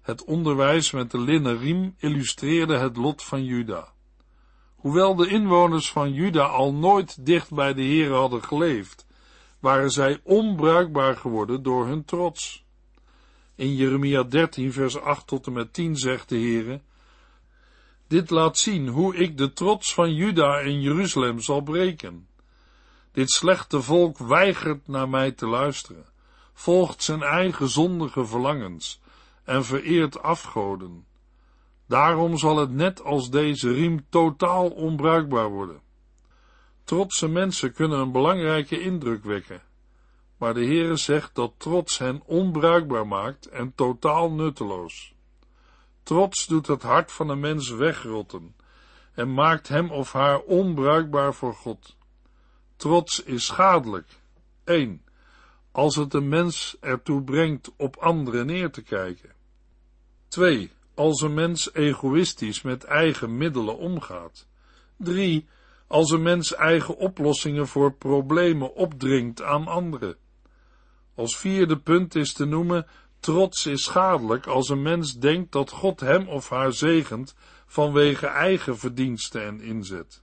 Het 0.00 0.24
onderwijs 0.24 0.90
met 0.90 1.10
de 1.10 1.20
linnen 1.20 1.58
riem 1.58 1.94
illustreerde 1.98 2.76
het 2.76 2.96
lot 2.96 3.22
van 3.22 3.44
Juda. 3.44 3.92
Hoewel 4.74 5.14
de 5.14 5.28
inwoners 5.28 5.90
van 5.90 6.12
Juda 6.12 6.44
al 6.44 6.74
nooit 6.74 7.26
dicht 7.26 7.54
bij 7.54 7.74
de 7.74 7.82
Heer 7.82 8.12
hadden 8.12 8.44
geleefd, 8.44 9.06
waren 9.58 9.90
zij 9.90 10.20
onbruikbaar 10.22 11.16
geworden 11.16 11.62
door 11.62 11.86
hun 11.86 12.04
trots. 12.04 12.64
In 13.54 13.74
Jeremia 13.74 14.22
13 14.22 14.72
vers 14.72 15.00
8 15.00 15.26
tot 15.26 15.46
en 15.46 15.52
met 15.52 15.72
10 15.72 15.96
zegt 15.96 16.28
de 16.28 16.36
Heere, 16.36 16.80
Dit 18.08 18.30
laat 18.30 18.58
zien 18.58 18.88
hoe 18.88 19.16
ik 19.16 19.38
de 19.38 19.52
trots 19.52 19.94
van 19.94 20.14
Juda 20.14 20.60
en 20.60 20.80
Jeruzalem 20.80 21.40
zal 21.40 21.60
breken. 21.60 22.28
Dit 23.12 23.30
slechte 23.30 23.82
volk 23.82 24.18
weigert 24.18 24.88
naar 24.88 25.08
mij 25.08 25.32
te 25.32 25.46
luisteren, 25.46 26.04
volgt 26.52 27.02
zijn 27.02 27.22
eigen 27.22 27.68
zondige 27.68 28.26
verlangens 28.26 29.00
en 29.44 29.64
vereert 29.64 30.22
afgoden. 30.22 31.06
Daarom 31.86 32.38
zal 32.38 32.56
het 32.56 32.70
net 32.70 33.04
als 33.04 33.30
deze 33.30 33.72
riem 33.72 34.06
totaal 34.08 34.68
onbruikbaar 34.70 35.48
worden. 35.48 35.80
Trotse 36.84 37.28
mensen 37.28 37.72
kunnen 37.72 37.98
een 37.98 38.12
belangrijke 38.12 38.80
indruk 38.80 39.24
wekken, 39.24 39.62
maar 40.36 40.54
de 40.54 40.64
Heere 40.64 40.96
zegt 40.96 41.34
dat 41.34 41.52
trots 41.56 41.98
hen 41.98 42.22
onbruikbaar 42.24 43.06
maakt 43.06 43.46
en 43.46 43.74
totaal 43.74 44.30
nutteloos. 44.30 45.14
Trots 46.02 46.46
doet 46.46 46.66
het 46.66 46.82
hart 46.82 47.12
van 47.12 47.28
een 47.28 47.40
mens 47.40 47.70
wegrotten 47.70 48.54
en 49.12 49.34
maakt 49.34 49.68
hem 49.68 49.90
of 49.90 50.12
haar 50.12 50.38
onbruikbaar 50.38 51.34
voor 51.34 51.54
God. 51.54 51.96
Trots 52.76 53.22
is 53.22 53.46
schadelijk. 53.46 54.20
1. 54.64 55.04
Als 55.72 55.96
het 55.96 56.14
een 56.14 56.28
mens 56.28 56.76
ertoe 56.80 57.22
brengt 57.22 57.72
op 57.76 57.96
anderen 57.96 58.46
neer 58.46 58.70
te 58.70 58.82
kijken. 58.82 59.30
2. 60.28 60.70
Als 60.94 61.20
een 61.20 61.34
mens 61.34 61.74
egoïstisch 61.74 62.62
met 62.62 62.84
eigen 62.84 63.36
middelen 63.36 63.78
omgaat. 63.78 64.46
3 64.96 65.48
als 65.90 66.10
een 66.10 66.22
mens 66.22 66.54
eigen 66.54 66.96
oplossingen 66.96 67.66
voor 67.66 67.92
problemen 67.92 68.74
opdringt 68.74 69.42
aan 69.42 69.66
anderen. 69.66 70.16
Als 71.14 71.36
vierde 71.36 71.78
punt 71.78 72.14
is 72.14 72.32
te 72.32 72.44
noemen, 72.44 72.86
trots 73.20 73.66
is 73.66 73.84
schadelijk 73.84 74.46
als 74.46 74.68
een 74.68 74.82
mens 74.82 75.18
denkt 75.18 75.52
dat 75.52 75.70
God 75.70 76.00
hem 76.00 76.28
of 76.28 76.48
haar 76.48 76.72
zegent 76.72 77.34
vanwege 77.66 78.26
eigen 78.26 78.78
verdiensten 78.78 79.44
en 79.44 79.60
inzet. 79.60 80.22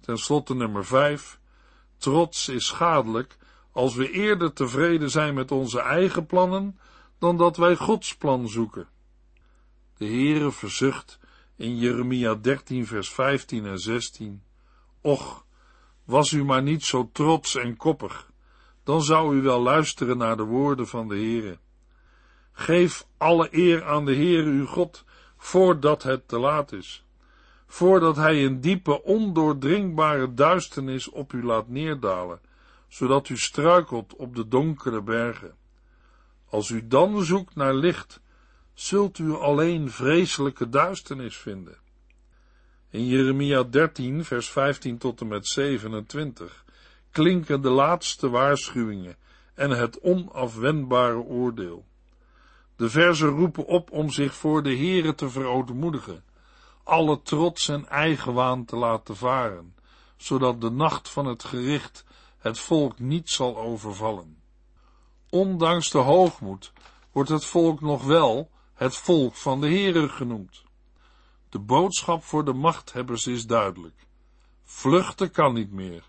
Ten 0.00 0.18
slotte 0.18 0.54
nummer 0.54 0.84
vijf, 0.84 1.38
trots 1.96 2.48
is 2.48 2.66
schadelijk 2.66 3.36
als 3.74 3.94
we 3.94 4.10
eerder 4.10 4.52
tevreden 4.52 5.10
zijn 5.10 5.34
met 5.34 5.50
onze 5.50 5.80
eigen 5.80 6.26
plannen 6.26 6.78
dan 7.18 7.36
dat 7.36 7.56
wij 7.56 7.76
Gods 7.76 8.16
plan 8.16 8.48
zoeken. 8.48 8.88
De 9.96 10.06
Heere 10.06 10.52
verzucht 10.52 11.18
in 11.56 11.76
Jeremia 11.76 12.34
13 12.34 12.86
vers 12.86 13.10
15 13.10 13.66
en 13.66 13.78
16 13.78 14.42
Och, 15.00 15.46
was 16.04 16.32
u 16.32 16.44
maar 16.44 16.62
niet 16.62 16.84
zo 16.84 17.10
trots 17.12 17.54
en 17.54 17.76
koppig, 17.76 18.30
dan 18.84 19.02
zou 19.02 19.36
u 19.36 19.42
wel 19.42 19.60
luisteren 19.60 20.16
naar 20.16 20.36
de 20.36 20.42
woorden 20.42 20.86
van 20.86 21.08
de 21.08 21.14
Heere. 21.14 21.58
Geef 22.52 23.06
alle 23.16 23.48
eer 23.50 23.84
aan 23.84 24.04
de 24.04 24.14
Heere 24.14 24.50
uw 24.50 24.66
God, 24.66 25.04
voordat 25.36 26.02
het 26.02 26.28
te 26.28 26.38
laat 26.38 26.72
is, 26.72 27.04
voordat 27.66 28.16
hij 28.16 28.44
een 28.44 28.60
diepe, 28.60 29.02
ondoordringbare 29.02 30.34
duisternis 30.34 31.08
op 31.08 31.32
u 31.32 31.44
laat 31.44 31.68
neerdalen, 31.68 32.40
zodat 32.94 33.28
u 33.28 33.36
struikelt 33.36 34.16
op 34.16 34.36
de 34.36 34.48
donkere 34.48 35.02
bergen. 35.02 35.54
Als 36.48 36.68
u 36.68 36.86
dan 36.86 37.24
zoekt 37.24 37.54
naar 37.54 37.74
licht, 37.74 38.20
zult 38.74 39.18
u 39.18 39.34
alleen 39.34 39.90
vreselijke 39.90 40.68
duisternis 40.68 41.36
vinden. 41.36 41.76
In 42.90 43.06
Jeremia 43.06 43.62
13, 43.62 44.24
vers 44.24 44.50
15 44.50 44.98
tot 44.98 45.20
en 45.20 45.28
met 45.28 45.46
27 45.46 46.64
klinken 47.10 47.60
de 47.60 47.68
laatste 47.68 48.28
waarschuwingen 48.28 49.16
en 49.54 49.70
het 49.70 50.00
onafwendbare 50.00 51.20
oordeel. 51.20 51.84
De 52.76 52.90
verzen 52.90 53.28
roepen 53.28 53.66
op 53.66 53.90
om 53.90 54.10
zich 54.10 54.34
voor 54.34 54.62
de 54.62 54.76
Heere 54.76 55.14
te 55.14 55.30
verootmoedigen, 55.30 56.24
alle 56.82 57.22
trots 57.22 57.68
en 57.68 57.88
eigenwaan 57.88 58.64
te 58.64 58.76
laten 58.76 59.16
varen, 59.16 59.74
zodat 60.16 60.60
de 60.60 60.70
nacht 60.70 61.08
van 61.08 61.26
het 61.26 61.44
gericht 61.44 62.04
het 62.44 62.58
volk 62.58 62.98
niet 62.98 63.30
zal 63.30 63.56
overvallen. 63.58 64.36
Ondanks 65.30 65.90
de 65.90 65.98
hoogmoed 65.98 66.72
wordt 67.12 67.30
het 67.30 67.44
volk 67.44 67.80
nog 67.80 68.04
wel 68.04 68.50
het 68.74 68.96
volk 68.96 69.34
van 69.34 69.60
de 69.60 69.66
Heere 69.66 70.08
genoemd. 70.08 70.62
De 71.48 71.58
boodschap 71.58 72.22
voor 72.22 72.44
de 72.44 72.52
machthebbers 72.52 73.26
is 73.26 73.46
duidelijk. 73.46 74.06
Vluchten 74.62 75.30
kan 75.30 75.54
niet 75.54 75.70
meer. 75.70 76.08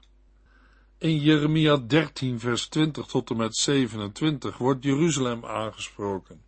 In 0.98 1.20
Jeremia 1.20 1.78
13, 1.78 2.40
vers 2.40 2.68
20 2.68 3.06
tot 3.06 3.30
en 3.30 3.38
met 3.38 3.56
27 3.56 4.58
wordt 4.58 4.84
Jeruzalem 4.84 5.46
aangesproken. 5.46 6.42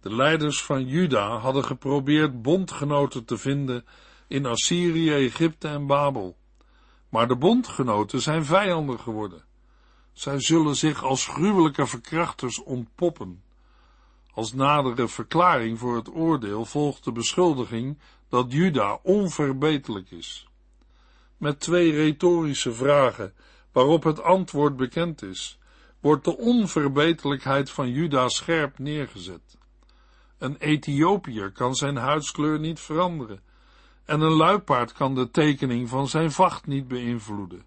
De 0.00 0.14
leiders 0.14 0.62
van 0.62 0.86
Juda 0.86 1.38
hadden 1.38 1.64
geprobeerd 1.64 2.42
bondgenoten 2.42 3.24
te 3.24 3.38
vinden 3.38 3.84
in 4.26 4.46
Assyrië, 4.46 5.10
Egypte 5.10 5.68
en 5.68 5.86
Babel. 5.86 6.36
Maar 7.08 7.28
de 7.28 7.36
bondgenoten 7.36 8.20
zijn 8.20 8.44
vijanden 8.44 9.00
geworden. 9.00 9.44
Zij 10.12 10.40
zullen 10.40 10.76
zich 10.76 11.02
als 11.04 11.26
gruwelijke 11.26 11.86
verkrachters 11.86 12.62
ontpoppen. 12.62 13.42
Als 14.32 14.52
nadere 14.52 15.08
verklaring 15.08 15.78
voor 15.78 15.96
het 15.96 16.14
oordeel 16.14 16.64
volgt 16.64 17.04
de 17.04 17.12
beschuldiging 17.12 17.98
dat 18.28 18.52
Juda 18.52 18.98
onverbeterlijk 19.02 20.10
is. 20.10 20.48
Met 21.36 21.60
twee 21.60 21.92
retorische 21.92 22.72
vragen, 22.72 23.34
waarop 23.72 24.02
het 24.02 24.22
antwoord 24.22 24.76
bekend 24.76 25.22
is, 25.22 25.58
wordt 26.00 26.24
de 26.24 26.36
onverbeterlijkheid 26.36 27.70
van 27.70 27.90
Juda 27.90 28.28
scherp 28.28 28.78
neergezet. 28.78 29.58
Een 30.38 30.56
Ethiopiër 30.56 31.52
kan 31.52 31.74
zijn 31.74 31.96
huidskleur 31.96 32.58
niet 32.58 32.80
veranderen, 32.80 33.42
en 34.08 34.20
een 34.20 34.32
luipaard 34.32 34.92
kan 34.92 35.14
de 35.14 35.30
tekening 35.30 35.88
van 35.88 36.08
zijn 36.08 36.30
vacht 36.30 36.66
niet 36.66 36.88
beïnvloeden. 36.88 37.64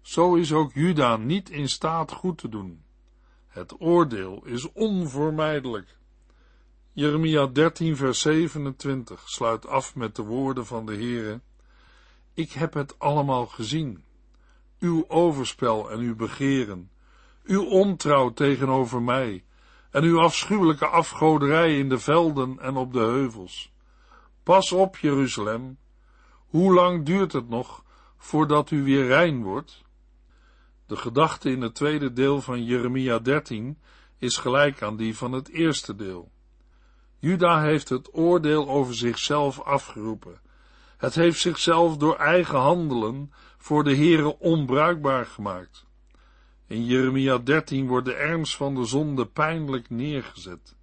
Zo 0.00 0.34
is 0.34 0.52
ook 0.52 0.72
Juda 0.72 1.16
niet 1.16 1.50
in 1.50 1.68
staat 1.68 2.12
goed 2.12 2.38
te 2.38 2.48
doen. 2.48 2.82
Het 3.48 3.80
oordeel 3.80 4.42
is 4.44 4.72
onvermijdelijk. 4.72 5.96
Jeremia 6.92 7.46
13 7.46 7.96
vers 7.96 8.20
27 8.20 9.28
sluit 9.28 9.66
af 9.66 9.94
met 9.94 10.16
de 10.16 10.22
woorden 10.22 10.66
van 10.66 10.86
de 10.86 10.94
Heere. 10.94 11.40
Ik 12.34 12.52
heb 12.52 12.74
het 12.74 12.98
allemaal 12.98 13.46
gezien. 13.46 14.04
Uw 14.78 15.04
overspel 15.08 15.90
en 15.90 15.98
uw 15.98 16.16
begeren, 16.16 16.90
uw 17.44 17.64
ontrouw 17.64 18.32
tegenover 18.32 19.02
mij 19.02 19.44
en 19.90 20.02
uw 20.02 20.20
afschuwelijke 20.20 20.86
afgoderij 20.86 21.78
in 21.78 21.88
de 21.88 21.98
velden 21.98 22.58
en 22.58 22.76
op 22.76 22.92
de 22.92 22.98
heuvels. 22.98 23.71
Pas 24.42 24.72
op, 24.72 24.96
Jeruzalem. 24.96 25.78
Hoe 26.46 26.74
lang 26.74 27.04
duurt 27.04 27.32
het 27.32 27.48
nog 27.48 27.84
voordat 28.16 28.70
u 28.70 28.82
weer 28.82 29.06
rein 29.06 29.42
wordt? 29.42 29.82
De 30.86 30.96
gedachte 30.96 31.50
in 31.50 31.60
het 31.60 31.74
tweede 31.74 32.12
deel 32.12 32.40
van 32.40 32.64
Jeremia 32.64 33.18
13 33.18 33.78
is 34.18 34.36
gelijk 34.36 34.82
aan 34.82 34.96
die 34.96 35.16
van 35.16 35.32
het 35.32 35.48
eerste 35.48 35.94
deel. 35.94 36.30
Juda 37.18 37.60
heeft 37.60 37.88
het 37.88 38.14
oordeel 38.14 38.68
over 38.68 38.94
zichzelf 38.94 39.60
afgeroepen. 39.60 40.40
Het 40.96 41.14
heeft 41.14 41.40
zichzelf 41.40 41.96
door 41.96 42.16
eigen 42.16 42.58
handelen 42.58 43.32
voor 43.58 43.84
de 43.84 43.96
Heere 43.96 44.38
onbruikbaar 44.38 45.26
gemaakt. 45.26 45.86
In 46.66 46.84
Jeremia 46.84 47.38
13 47.38 47.86
wordt 47.86 48.06
de 48.06 48.14
ernst 48.14 48.56
van 48.56 48.74
de 48.74 48.84
zonde 48.84 49.26
pijnlijk 49.26 49.90
neergezet. 49.90 50.76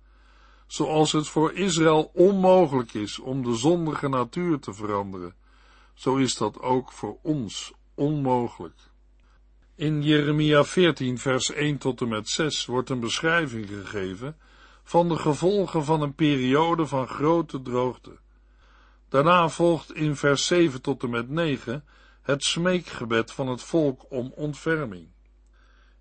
Zoals 0.69 1.11
het 1.11 1.27
voor 1.27 1.53
Israël 1.53 2.11
onmogelijk 2.13 2.93
is 2.93 3.19
om 3.19 3.43
de 3.43 3.55
zondige 3.55 4.07
natuur 4.07 4.59
te 4.59 4.73
veranderen, 4.73 5.35
zo 5.93 6.15
is 6.15 6.35
dat 6.37 6.59
ook 6.59 6.91
voor 6.91 7.17
ons 7.21 7.73
onmogelijk. 7.93 8.79
In 9.75 10.03
Jeremia 10.03 10.63
14 10.63 11.17
vers 11.17 11.51
1 11.51 11.77
tot 11.77 12.01
en 12.01 12.07
met 12.07 12.29
6 12.29 12.65
wordt 12.65 12.89
een 12.89 12.99
beschrijving 12.99 13.67
gegeven 13.67 14.37
van 14.83 15.09
de 15.09 15.15
gevolgen 15.15 15.85
van 15.85 16.01
een 16.01 16.15
periode 16.15 16.87
van 16.87 17.07
grote 17.07 17.61
droogte. 17.61 18.17
Daarna 19.07 19.49
volgt 19.49 19.93
in 19.93 20.15
vers 20.15 20.45
7 20.45 20.81
tot 20.81 21.03
en 21.03 21.09
met 21.09 21.29
9 21.29 21.85
het 22.21 22.43
smeekgebed 22.43 23.31
van 23.31 23.47
het 23.47 23.63
volk 23.63 24.05
om 24.09 24.31
ontferming. 24.35 25.07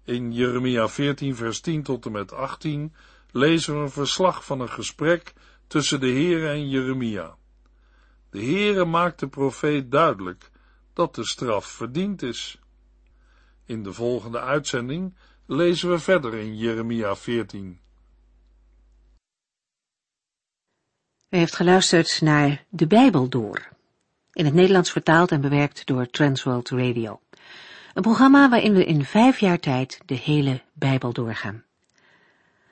In 0.04 0.32
Jeremia 0.32 0.88
14 0.88 1.36
vers 1.36 1.60
10 1.60 1.82
tot 1.82 2.06
en 2.06 2.12
met 2.12 2.32
18 2.32 2.94
lezen 3.38 3.74
we 3.74 3.80
een 3.80 3.90
verslag 3.90 4.44
van 4.44 4.60
een 4.60 4.70
gesprek 4.70 5.32
tussen 5.66 6.00
de 6.00 6.06
Heere 6.06 6.48
en 6.48 6.68
Jeremia. 6.68 7.36
De 8.30 8.38
Heere 8.38 8.84
maakt 8.84 9.20
de 9.20 9.28
profeet 9.28 9.90
duidelijk 9.90 10.50
dat 10.92 11.14
de 11.14 11.26
straf 11.26 11.66
verdiend 11.66 12.22
is. 12.22 12.58
In 13.64 13.82
de 13.82 13.92
volgende 13.92 14.40
uitzending 14.40 15.14
lezen 15.46 15.90
we 15.90 15.98
verder 15.98 16.34
in 16.34 16.56
Jeremia 16.56 17.16
14. 17.16 17.80
U 21.30 21.36
heeft 21.36 21.56
geluisterd 21.56 22.20
naar 22.20 22.64
De 22.68 22.86
Bijbel 22.86 23.28
Door, 23.28 23.68
in 24.32 24.44
het 24.44 24.54
Nederlands 24.54 24.92
vertaald 24.92 25.30
en 25.30 25.40
bewerkt 25.40 25.86
door 25.86 26.06
Transworld 26.06 26.70
Radio. 26.70 27.20
Een 27.94 28.02
programma 28.02 28.48
waarin 28.48 28.72
we 28.72 28.84
in 28.84 29.04
vijf 29.04 29.40
jaar 29.40 29.58
tijd 29.58 30.00
de 30.06 30.14
hele 30.14 30.62
Bijbel 30.72 31.12
doorgaan. 31.12 31.64